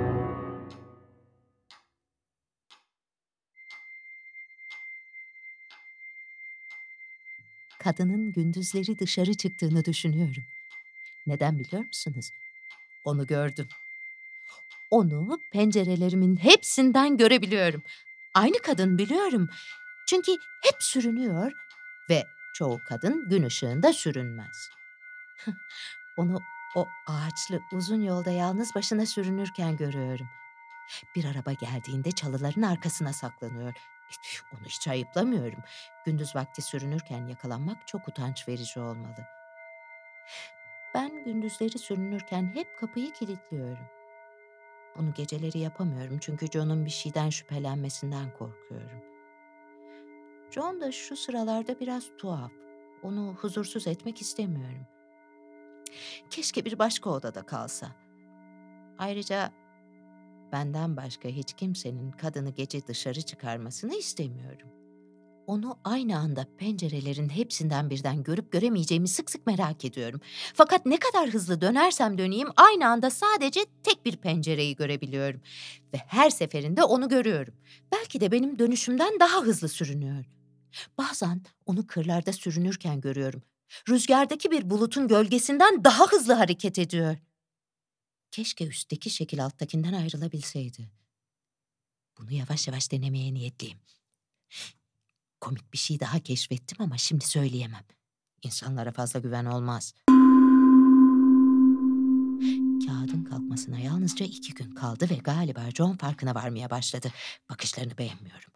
Kadının 7.79 8.31
gündüzleri 8.31 8.99
dışarı 8.99 9.33
çıktığını 9.33 9.85
düşünüyorum. 9.85 10.43
Neden 11.27 11.59
biliyor 11.59 11.85
musunuz? 11.85 12.29
Onu 13.05 13.27
gördüm. 13.27 13.67
Onu 14.91 15.39
pencerelerimin 15.51 16.35
hepsinden 16.35 17.17
görebiliyorum. 17.17 17.83
Aynı 18.33 18.59
kadın 18.59 18.97
biliyorum. 18.97 19.49
Çünkü 20.07 20.31
hep 20.61 20.83
sürünüyor 20.83 21.51
ve 22.09 22.27
çoğu 22.53 22.83
kadın 22.83 23.29
gün 23.29 23.43
ışığında 23.43 23.93
sürünmez. 23.93 24.69
Onu 26.17 26.39
o 26.75 26.87
ağaçlı 27.07 27.61
uzun 27.71 28.01
yolda 28.01 28.31
yalnız 28.31 28.75
başına 28.75 29.05
sürünürken 29.05 29.77
görüyorum. 29.77 30.27
Bir 31.15 31.25
araba 31.25 31.53
geldiğinde 31.53 32.11
çalıların 32.11 32.61
arkasına 32.61 33.13
saklanıyor. 33.13 33.73
Onu 34.53 34.65
hiç 34.65 34.87
ayıplamıyorum. 34.87 35.59
Gündüz 36.05 36.35
vakti 36.35 36.61
sürünürken 36.61 37.27
yakalanmak 37.27 37.87
çok 37.87 38.07
utanç 38.07 38.47
verici 38.47 38.79
olmalı. 38.79 39.27
Ben 40.93 41.23
gündüzleri 41.23 41.79
sürünürken 41.79 42.51
hep 42.55 42.77
kapıyı 42.79 43.13
kilitliyorum. 43.13 43.98
Bunu 44.97 45.13
geceleri 45.13 45.59
yapamıyorum 45.59 46.17
çünkü 46.21 46.47
John'un 46.47 46.85
bir 46.85 46.89
şeyden 46.89 47.29
şüphelenmesinden 47.29 48.33
korkuyorum. 48.37 49.01
John 50.51 50.81
da 50.81 50.91
şu 50.91 51.17
sıralarda 51.17 51.79
biraz 51.79 52.05
tuhaf. 52.17 52.51
Onu 53.03 53.35
huzursuz 53.41 53.87
etmek 53.87 54.21
istemiyorum. 54.21 54.87
Keşke 56.29 56.65
bir 56.65 56.79
başka 56.79 57.09
odada 57.09 57.45
kalsa. 57.45 57.87
Ayrıca 58.97 59.51
benden 60.51 60.97
başka 60.97 61.29
hiç 61.29 61.53
kimsenin 61.53 62.11
kadını 62.11 62.49
gece 62.49 62.87
dışarı 62.87 63.21
çıkarmasını 63.21 63.95
istemiyorum. 63.95 64.78
Onu 65.49 65.79
aynı 65.83 66.17
anda 66.17 66.47
pencerelerin 66.57 67.29
hepsinden 67.29 67.89
birden 67.89 68.23
görüp 68.23 68.51
göremeyeceğimi 68.51 69.07
sık 69.07 69.31
sık 69.31 69.47
merak 69.47 69.85
ediyorum. 69.85 70.21
Fakat 70.53 70.85
ne 70.85 70.97
kadar 70.97 71.29
hızlı 71.29 71.61
dönersem 71.61 72.17
döneyim 72.17 72.47
aynı 72.55 72.87
anda 72.87 73.09
sadece 73.09 73.65
tek 73.83 74.05
bir 74.05 74.17
pencereyi 74.17 74.75
görebiliyorum. 74.75 75.41
Ve 75.93 75.97
her 75.97 76.29
seferinde 76.29 76.83
onu 76.83 77.09
görüyorum. 77.09 77.53
Belki 77.91 78.21
de 78.21 78.31
benim 78.31 78.59
dönüşümden 78.59 79.19
daha 79.19 79.41
hızlı 79.41 79.69
sürünüyor. 79.69 80.25
Bazen 80.97 81.41
onu 81.65 81.87
kırlarda 81.87 82.33
sürünürken 82.33 83.01
görüyorum. 83.01 83.43
Rüzgardaki 83.89 84.51
bir 84.51 84.69
bulutun 84.69 85.07
gölgesinden 85.07 85.83
daha 85.83 86.07
hızlı 86.07 86.33
hareket 86.33 86.79
ediyor. 86.79 87.17
Keşke 88.31 88.67
üstteki 88.67 89.09
şekil 89.09 89.45
alttakinden 89.45 89.93
ayrılabilseydi. 89.93 90.91
Bunu 92.17 92.31
yavaş 92.31 92.67
yavaş 92.67 92.91
denemeye 92.91 93.33
niyetliyim. 93.33 93.77
Komik 95.41 95.73
bir 95.73 95.77
şey 95.77 95.99
daha 95.99 96.19
keşfettim 96.19 96.77
ama 96.81 96.97
şimdi 96.97 97.25
söyleyemem. 97.25 97.83
İnsanlara 98.43 98.91
fazla 98.91 99.19
güven 99.19 99.45
olmaz. 99.45 99.93
Kağıdın 102.87 103.23
kalkmasına 103.29 103.79
yalnızca 103.79 104.25
iki 104.25 104.53
gün 104.53 104.71
kaldı 104.71 105.09
ve 105.09 105.15
galiba 105.15 105.71
John 105.71 105.97
farkına 105.97 106.35
varmaya 106.35 106.69
başladı. 106.69 107.11
Bakışlarını 107.49 107.97
beğenmiyorum. 107.97 108.53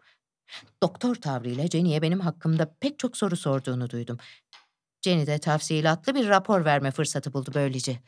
Doktor 0.82 1.14
tavrıyla 1.14 1.66
Jenny'e 1.66 2.02
benim 2.02 2.20
hakkımda 2.20 2.76
pek 2.80 2.98
çok 2.98 3.16
soru 3.16 3.36
sorduğunu 3.36 3.90
duydum. 3.90 4.18
Jenny 5.02 5.26
de 5.26 5.38
tafsilatlı 5.38 6.14
bir 6.14 6.28
rapor 6.28 6.64
verme 6.64 6.90
fırsatı 6.90 7.32
buldu 7.32 7.50
böylece. 7.54 8.00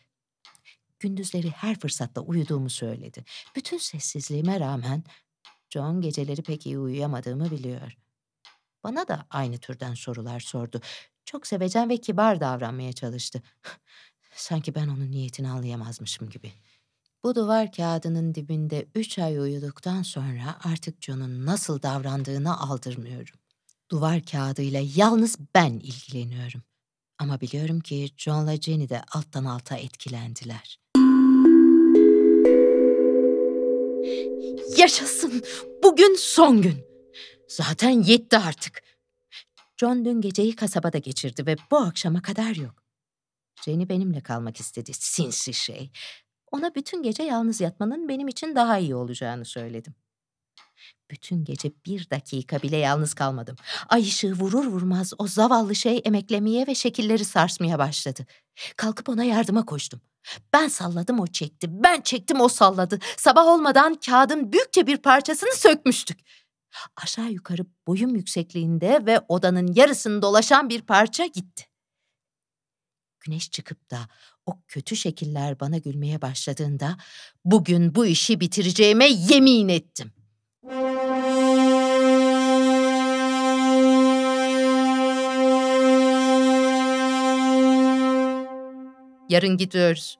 Gündüzleri 1.00 1.50
her 1.50 1.78
fırsatta 1.80 2.20
uyuduğumu 2.20 2.70
söyledi. 2.70 3.24
Bütün 3.56 3.78
sessizliğime 3.78 4.60
rağmen 4.60 5.04
John 5.70 6.00
geceleri 6.00 6.42
pek 6.42 6.66
iyi 6.66 6.78
uyuyamadığımı 6.78 7.50
biliyor. 7.50 7.96
Bana 8.84 9.08
da 9.08 9.26
aynı 9.30 9.58
türden 9.58 9.94
sorular 9.94 10.40
sordu. 10.40 10.80
Çok 11.24 11.46
sevecen 11.46 11.88
ve 11.88 11.96
kibar 11.96 12.40
davranmaya 12.40 12.92
çalıştı. 12.92 13.42
Sanki 14.34 14.74
ben 14.74 14.88
onun 14.88 15.10
niyetini 15.10 15.50
anlayamazmışım 15.50 16.30
gibi. 16.30 16.52
Bu 17.22 17.34
duvar 17.34 17.72
kağıdının 17.72 18.34
dibinde 18.34 18.86
üç 18.94 19.18
ay 19.18 19.38
uyuduktan 19.38 20.02
sonra 20.02 20.58
artık 20.64 21.02
John'un 21.02 21.46
nasıl 21.46 21.82
davrandığını 21.82 22.60
aldırmıyorum. 22.60 23.34
Duvar 23.90 24.22
kağıdıyla 24.22 24.82
yalnız 24.96 25.36
ben 25.54 25.72
ilgileniyorum. 25.72 26.62
Ama 27.18 27.40
biliyorum 27.40 27.80
ki 27.80 28.08
John'la 28.16 28.56
Jenny 28.56 28.88
de 28.88 29.02
alttan 29.12 29.44
alta 29.44 29.76
etkilendiler. 29.76 30.78
Yaşasın! 34.78 35.42
Bugün 35.82 36.16
son 36.18 36.62
gün. 36.62 36.95
Zaten 37.48 37.90
yetti 37.90 38.38
artık. 38.38 38.82
John 39.76 40.04
dün 40.04 40.20
geceyi 40.20 40.56
kasabada 40.56 40.98
geçirdi 40.98 41.46
ve 41.46 41.56
bu 41.70 41.76
akşama 41.76 42.22
kadar 42.22 42.56
yok. 42.56 42.74
Jenny 43.64 43.88
benimle 43.88 44.20
kalmak 44.20 44.60
istedi. 44.60 44.92
Sinsi 44.94 45.54
şey. 45.54 45.90
Ona 46.52 46.74
bütün 46.74 47.02
gece 47.02 47.22
yalnız 47.22 47.60
yatmanın 47.60 48.08
benim 48.08 48.28
için 48.28 48.54
daha 48.54 48.78
iyi 48.78 48.94
olacağını 48.94 49.44
söyledim. 49.44 49.94
Bütün 51.10 51.44
gece 51.44 51.72
bir 51.86 52.10
dakika 52.10 52.62
bile 52.62 52.76
yalnız 52.76 53.14
kalmadım. 53.14 53.56
Ay 53.88 54.02
ışığı 54.02 54.32
vurur 54.32 54.66
vurmaz 54.66 55.12
o 55.18 55.26
zavallı 55.26 55.74
şey 55.74 56.00
emeklemeye 56.04 56.66
ve 56.66 56.74
şekilleri 56.74 57.24
sarsmaya 57.24 57.78
başladı. 57.78 58.26
Kalkıp 58.76 59.08
ona 59.08 59.24
yardıma 59.24 59.66
koştum. 59.66 60.00
Ben 60.52 60.68
salladım 60.68 61.20
o 61.20 61.26
çekti, 61.26 61.66
ben 61.70 62.00
çektim 62.00 62.40
o 62.40 62.48
salladı. 62.48 62.98
Sabah 63.16 63.46
olmadan 63.46 63.94
kağıdın 63.94 64.52
büyükçe 64.52 64.86
bir 64.86 64.96
parçasını 64.96 65.52
sökmüştük. 65.54 66.18
Aşağı 66.96 67.30
yukarı 67.30 67.62
boyum 67.86 68.16
yüksekliğinde 68.16 69.06
ve 69.06 69.20
odanın 69.28 69.72
yarısını 69.74 70.22
dolaşan 70.22 70.68
bir 70.68 70.82
parça 70.82 71.26
gitti. 71.26 71.64
Güneş 73.20 73.50
çıkıp 73.50 73.90
da 73.90 73.98
o 74.46 74.58
kötü 74.68 74.96
şekiller 74.96 75.60
bana 75.60 75.78
gülmeye 75.78 76.22
başladığında 76.22 76.96
bugün 77.44 77.94
bu 77.94 78.06
işi 78.06 78.40
bitireceğime 78.40 79.06
yemin 79.06 79.68
ettim. 79.68 80.12
Yarın 89.28 89.56
gidiyoruz. 89.56 90.18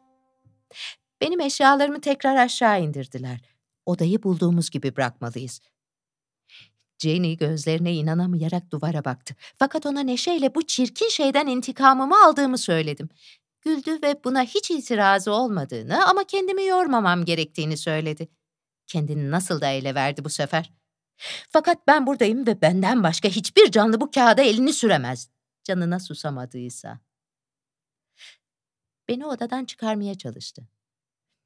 Benim 1.20 1.40
eşyalarımı 1.40 2.00
tekrar 2.00 2.36
aşağı 2.36 2.82
indirdiler. 2.82 3.40
Odayı 3.86 4.22
bulduğumuz 4.22 4.70
gibi 4.70 4.96
bırakmalıyız. 4.96 5.60
Jenny 6.98 7.36
gözlerine 7.36 7.94
inanamayarak 7.94 8.70
duvara 8.70 9.04
baktı. 9.04 9.34
Fakat 9.56 9.86
ona 9.86 10.00
neşeyle 10.00 10.54
bu 10.54 10.66
çirkin 10.66 11.08
şeyden 11.08 11.46
intikamımı 11.46 12.24
aldığımı 12.24 12.58
söyledim. 12.58 13.08
Güldü 13.60 14.02
ve 14.02 14.24
buna 14.24 14.42
hiç 14.42 14.70
itirazı 14.70 15.32
olmadığını 15.32 16.06
ama 16.08 16.24
kendimi 16.24 16.64
yormamam 16.66 17.24
gerektiğini 17.24 17.76
söyledi. 17.76 18.28
Kendini 18.86 19.30
nasıl 19.30 19.60
da 19.60 19.68
ele 19.68 19.94
verdi 19.94 20.24
bu 20.24 20.30
sefer. 20.30 20.72
Fakat 21.50 21.86
ben 21.86 22.06
buradayım 22.06 22.46
ve 22.46 22.60
benden 22.60 23.02
başka 23.02 23.28
hiçbir 23.28 23.70
canlı 23.70 24.00
bu 24.00 24.10
kağıda 24.10 24.42
elini 24.42 24.72
süremez. 24.72 25.30
Canına 25.64 26.00
susamadıysa. 26.00 27.00
Beni 29.08 29.26
odadan 29.26 29.64
çıkarmaya 29.64 30.14
çalıştı. 30.14 30.68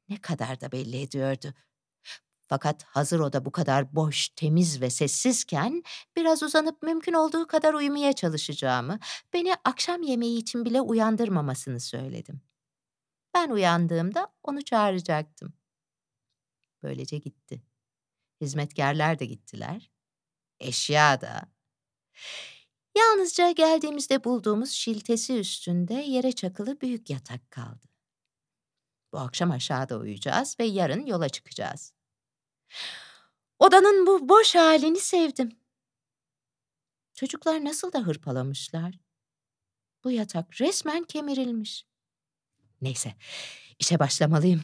Ne 0.09 0.21
kadar 0.21 0.61
da 0.61 0.73
belli 0.73 1.01
ediyordu. 1.01 1.55
Fakat 2.51 2.83
hazır 2.83 3.21
oda 3.21 3.45
bu 3.45 3.53
kadar 3.53 3.95
boş, 3.97 4.29
temiz 4.29 4.81
ve 4.81 4.91
sessizken 4.91 5.83
biraz 6.17 6.43
uzanıp 6.43 6.83
mümkün 6.83 7.13
olduğu 7.13 7.47
kadar 7.47 7.75
uyumaya 7.75 8.13
çalışacağımı, 8.13 8.99
beni 9.33 9.55
akşam 9.65 10.03
yemeği 10.03 10.39
için 10.39 10.65
bile 10.65 10.81
uyandırmamasını 10.81 11.81
söyledim. 11.81 12.41
Ben 13.35 13.51
uyandığımda 13.51 14.33
onu 14.43 14.65
çağıracaktım. 14.65 15.53
Böylece 16.83 17.19
gitti. 17.19 17.63
Hizmetkarlar 18.41 19.19
da 19.19 19.25
gittiler. 19.25 19.91
Eşya 20.61 21.21
da. 21.21 21.53
Yalnızca 22.97 23.51
geldiğimizde 23.51 24.25
bulduğumuz 24.25 24.71
şiltesi 24.71 25.39
üstünde 25.39 25.95
yere 25.95 26.33
çakılı 26.33 26.81
büyük 26.81 27.11
yatak 27.11 27.51
kaldı. 27.51 27.87
Bu 29.13 29.19
akşam 29.19 29.51
aşağıda 29.51 29.99
uyuyacağız 29.99 30.57
ve 30.61 30.65
yarın 30.65 31.07
yola 31.07 31.29
çıkacağız. 31.29 32.00
Odanın 33.59 34.07
bu 34.07 34.29
boş 34.29 34.55
halini 34.55 34.99
sevdim. 34.99 35.61
Çocuklar 37.15 37.65
nasıl 37.65 37.93
da 37.93 37.99
hırpalamışlar. 37.99 38.95
Bu 40.05 40.11
yatak 40.11 40.61
resmen 40.61 41.05
kemirilmiş. 41.05 41.87
Neyse, 42.81 43.15
işe 43.79 43.99
başlamalıyım. 43.99 44.63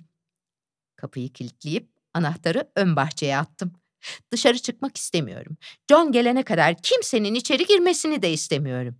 Kapıyı 0.96 1.32
kilitleyip 1.32 1.90
anahtarı 2.14 2.72
ön 2.76 2.96
bahçeye 2.96 3.38
attım. 3.38 3.72
Dışarı 4.32 4.58
çıkmak 4.58 4.96
istemiyorum. 4.96 5.56
John 5.90 6.12
gelene 6.12 6.42
kadar 6.42 6.82
kimsenin 6.82 7.34
içeri 7.34 7.66
girmesini 7.66 8.22
de 8.22 8.32
istemiyorum. 8.32 8.98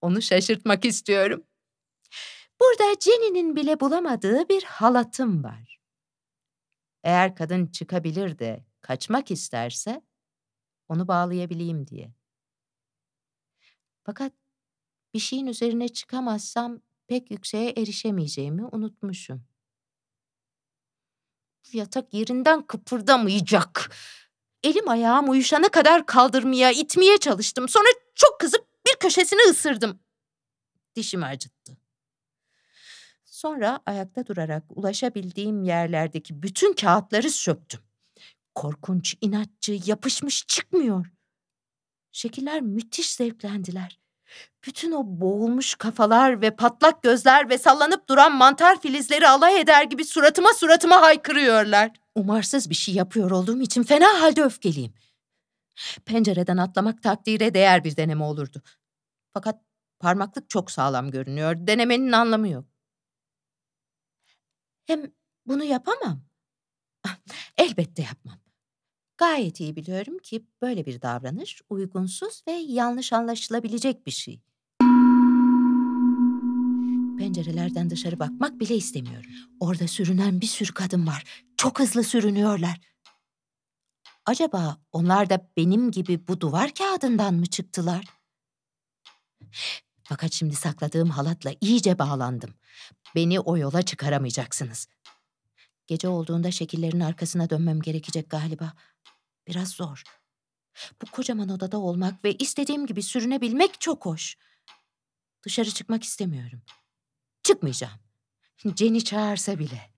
Onu 0.00 0.22
şaşırtmak 0.22 0.84
istiyorum. 0.84 1.44
Burada 2.60 3.00
Jenny'nin 3.00 3.56
bile 3.56 3.80
bulamadığı 3.80 4.48
bir 4.48 4.62
halatım 4.62 5.44
var. 5.44 5.73
Eğer 7.04 7.36
kadın 7.36 7.66
çıkabilir 7.66 8.38
de 8.38 8.64
kaçmak 8.80 9.30
isterse 9.30 10.02
onu 10.88 11.08
bağlayabileyim 11.08 11.86
diye. 11.86 12.14
Fakat 14.02 14.32
bir 15.14 15.18
şeyin 15.18 15.46
üzerine 15.46 15.88
çıkamazsam 15.88 16.80
pek 17.06 17.30
yükseğe 17.30 17.70
erişemeyeceğimi 17.70 18.64
unutmuşum. 18.64 19.44
Bu 21.64 21.76
yatak 21.76 22.14
yerinden 22.14 22.66
kıpırdamayacak. 22.66 23.96
Elim 24.62 24.88
ayağım 24.88 25.30
uyuşana 25.30 25.68
kadar 25.68 26.06
kaldırmaya, 26.06 26.70
itmeye 26.70 27.18
çalıştım. 27.18 27.68
Sonra 27.68 27.88
çok 28.14 28.40
kızıp 28.40 28.66
bir 28.86 28.96
köşesini 29.00 29.50
ısırdım. 29.50 30.00
Dişimi 30.96 31.26
acıttı. 31.26 31.83
Sonra 33.44 33.80
ayakta 33.86 34.26
durarak 34.26 34.64
ulaşabildiğim 34.70 35.62
yerlerdeki 35.62 36.42
bütün 36.42 36.72
kağıtları 36.72 37.30
söktüm. 37.30 37.80
Korkunç, 38.54 39.16
inatçı, 39.20 39.78
yapışmış 39.86 40.46
çıkmıyor. 40.46 41.06
Şekiller 42.12 42.60
müthiş 42.60 43.12
zevklendiler. 43.12 44.00
Bütün 44.66 44.92
o 44.92 45.02
boğulmuş 45.06 45.74
kafalar 45.74 46.40
ve 46.40 46.56
patlak 46.56 47.02
gözler 47.02 47.50
ve 47.50 47.58
sallanıp 47.58 48.08
duran 48.08 48.32
mantar 48.32 48.80
filizleri 48.80 49.28
alay 49.28 49.60
eder 49.60 49.84
gibi 49.84 50.04
suratıma 50.04 50.52
suratıma 50.54 51.00
haykırıyorlar. 51.00 51.90
Umarsız 52.14 52.70
bir 52.70 52.74
şey 52.74 52.94
yapıyor 52.94 53.30
olduğum 53.30 53.60
için 53.60 53.82
fena 53.82 54.22
halde 54.22 54.42
öfkeliyim. 54.42 54.94
Pencereden 56.04 56.56
atlamak 56.56 57.02
takdire 57.02 57.54
değer 57.54 57.84
bir 57.84 57.96
deneme 57.96 58.24
olurdu. 58.24 58.62
Fakat 59.32 59.60
parmaklık 59.98 60.50
çok 60.50 60.70
sağlam 60.70 61.10
görünüyor. 61.10 61.56
Denemenin 61.58 62.12
anlamı 62.12 62.48
yok. 62.48 62.73
Hem 64.86 65.12
bunu 65.46 65.64
yapamam. 65.64 66.24
Elbette 67.56 68.02
yapmam. 68.02 68.38
Gayet 69.18 69.60
iyi 69.60 69.76
biliyorum 69.76 70.18
ki 70.18 70.46
böyle 70.62 70.86
bir 70.86 71.02
davranış 71.02 71.62
uygunsuz 71.70 72.42
ve 72.48 72.52
yanlış 72.52 73.12
anlaşılabilecek 73.12 74.06
bir 74.06 74.10
şey. 74.10 74.40
Pencerelerden 77.18 77.90
dışarı 77.90 78.18
bakmak 78.18 78.60
bile 78.60 78.76
istemiyorum. 78.76 79.30
Orada 79.60 79.88
sürünen 79.88 80.40
bir 80.40 80.46
sürü 80.46 80.74
kadın 80.74 81.06
var. 81.06 81.24
Çok 81.56 81.80
hızlı 81.80 82.04
sürünüyorlar. 82.04 82.80
Acaba 84.26 84.78
onlar 84.92 85.30
da 85.30 85.50
benim 85.56 85.90
gibi 85.90 86.28
bu 86.28 86.40
duvar 86.40 86.74
kağıdından 86.74 87.34
mı 87.34 87.46
çıktılar? 87.46 88.04
Fakat 90.02 90.32
şimdi 90.32 90.54
sakladığım 90.54 91.10
halatla 91.10 91.54
iyice 91.60 91.98
bağlandım. 91.98 92.54
Beni 93.14 93.40
o 93.40 93.56
yola 93.56 93.82
çıkaramayacaksınız. 93.82 94.88
Gece 95.86 96.08
olduğunda 96.08 96.50
şekillerin 96.50 97.00
arkasına 97.00 97.50
dönmem 97.50 97.80
gerekecek 97.80 98.30
galiba. 98.30 98.72
Biraz 99.48 99.68
zor. 99.68 100.02
Bu 101.02 101.06
kocaman 101.10 101.48
odada 101.48 101.78
olmak 101.78 102.24
ve 102.24 102.34
istediğim 102.34 102.86
gibi 102.86 103.02
sürünebilmek 103.02 103.80
çok 103.80 104.06
hoş. 104.06 104.36
Dışarı 105.42 105.70
çıkmak 105.70 106.04
istemiyorum. 106.04 106.62
Çıkmayacağım. 107.42 108.00
Jenny 108.76 109.00
çağırsa 109.00 109.58
bile. 109.58 109.94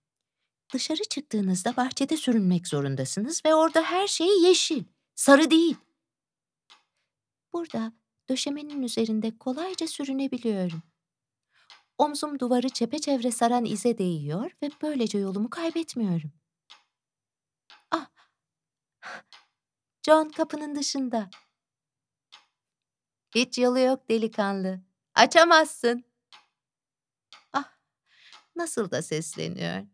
Dışarı 0.73 1.03
çıktığınızda 1.11 1.77
bahçede 1.77 2.17
sürünmek 2.17 2.69
zorundasınız 2.69 3.45
ve 3.45 3.55
orada 3.55 3.83
her 3.83 4.07
şey 4.07 4.43
yeşil, 4.43 4.85
sarı 5.15 5.51
değil. 5.51 5.77
Burada 7.53 7.93
döşemenin 8.29 8.83
üzerinde 8.83 9.39
kolayca 9.39 9.87
sürünebiliyorum. 9.87 10.83
Omzum 11.99 12.39
duvarı 12.39 12.69
çepeçevre 12.69 13.31
saran 13.31 13.65
ize 13.65 13.99
değiyor 13.99 14.51
ve 14.63 14.71
böylece 14.83 15.19
yolumu 15.19 15.51
kaybetmiyorum. 15.51 16.33
Ah! 17.91 18.07
John 20.07 20.29
kapının 20.29 20.75
dışında. 20.77 21.31
Hiç 23.35 23.59
yolu 23.59 23.79
yok 23.79 24.09
delikanlı. 24.11 24.81
Açamazsın. 25.15 26.05
Ah! 27.53 27.79
Nasıl 28.57 28.91
da 28.91 29.03
sesleniyor. 29.03 29.87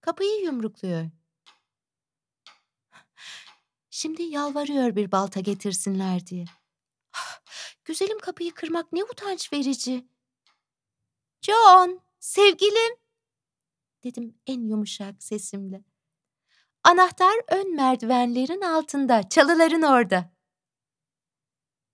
Kapıyı 0.00 0.44
yumrukluyor. 0.44 1.10
Şimdi 3.90 4.22
yalvarıyor 4.22 4.96
bir 4.96 5.12
balta 5.12 5.40
getirsinler 5.40 6.26
diye. 6.26 6.44
Ah, 7.12 7.40
güzelim 7.84 8.18
kapıyı 8.18 8.54
kırmak 8.54 8.92
ne 8.92 9.04
utanç 9.04 9.52
verici. 9.52 10.08
John, 11.42 12.00
sevgilim, 12.20 12.96
dedim 14.04 14.38
en 14.46 14.60
yumuşak 14.60 15.22
sesimle. 15.22 15.84
Anahtar 16.84 17.34
ön 17.48 17.74
merdivenlerin 17.74 18.60
altında, 18.60 19.28
çalıların 19.28 19.82
orada. 19.82 20.30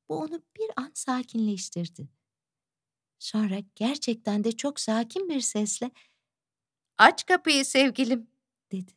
Bu 0.08 0.18
onu 0.18 0.42
bir 0.56 0.70
an 0.76 0.90
sakinleştirdi. 0.94 2.08
Sonra 3.18 3.56
gerçekten 3.74 4.44
de 4.44 4.52
çok 4.52 4.80
sakin 4.80 5.28
bir 5.28 5.40
sesle 5.40 5.90
"Aç 6.98 7.26
kapıyı 7.26 7.64
sevgilim." 7.64 8.30
dedi. 8.72 8.92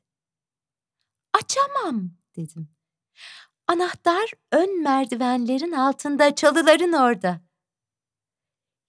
"Açamam." 1.34 2.12
dedim. 2.36 2.70
Anahtar 3.68 4.32
ön 4.52 4.84
merdivenlerin 4.84 5.72
altında, 5.72 6.36
çalıların 6.36 6.94
orada. 6.94 7.42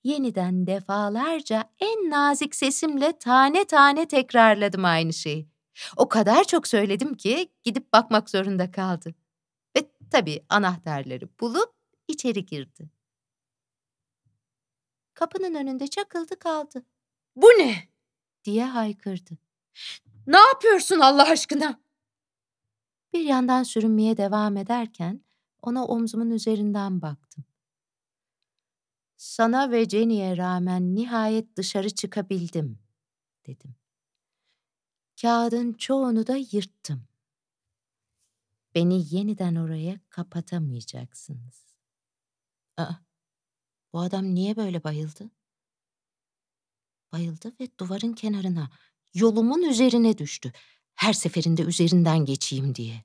Yeniden 0.04 0.66
defalarca 0.66 1.70
en 1.78 2.10
nazik 2.10 2.54
sesimle 2.54 3.18
tane 3.18 3.64
tane 3.64 4.08
tekrarladım 4.08 4.84
aynı 4.84 5.12
şeyi. 5.12 5.48
O 5.96 6.08
kadar 6.08 6.44
çok 6.44 6.66
söyledim 6.66 7.14
ki 7.14 7.52
gidip 7.62 7.92
bakmak 7.92 8.30
zorunda 8.30 8.70
kaldı. 8.70 9.14
Ve 9.76 9.90
tabii 10.10 10.44
anahtarları 10.48 11.28
bulup 11.40 11.74
içeri 12.08 12.46
girdi. 12.46 12.90
Kapının 15.14 15.54
önünde 15.54 15.86
çakıldı 15.86 16.38
kaldı. 16.38 16.84
Bu 17.36 17.46
ne? 17.46 17.74
diye 18.44 18.64
haykırdı. 18.64 19.38
Ne 20.26 20.38
yapıyorsun 20.38 21.00
Allah 21.00 21.28
aşkına? 21.28 21.80
Bir 23.12 23.20
yandan 23.20 23.62
sürünmeye 23.62 24.16
devam 24.16 24.56
ederken 24.56 25.24
ona 25.62 25.86
omzumun 25.86 26.30
üzerinden 26.30 27.02
baktım. 27.02 27.44
Sana 29.20 29.70
ve 29.70 29.88
Jenny'e 29.88 30.36
rağmen 30.36 30.94
nihayet 30.94 31.56
dışarı 31.56 31.90
çıkabildim, 31.90 32.78
dedim. 33.46 33.74
Kağıdın 35.20 35.72
çoğunu 35.72 36.26
da 36.26 36.36
yırttım. 36.36 37.08
Beni 38.74 39.14
yeniden 39.14 39.54
oraya 39.54 40.00
kapatamayacaksınız. 40.08 41.74
Aa, 42.76 42.92
bu 43.92 44.00
adam 44.00 44.34
niye 44.34 44.56
böyle 44.56 44.84
bayıldı? 44.84 45.30
Bayıldı 47.12 47.52
ve 47.60 47.68
duvarın 47.80 48.12
kenarına, 48.12 48.70
yolumun 49.14 49.62
üzerine 49.62 50.18
düştü. 50.18 50.52
Her 50.94 51.12
seferinde 51.12 51.62
üzerinden 51.62 52.24
geçeyim 52.24 52.74
diye. 52.74 53.04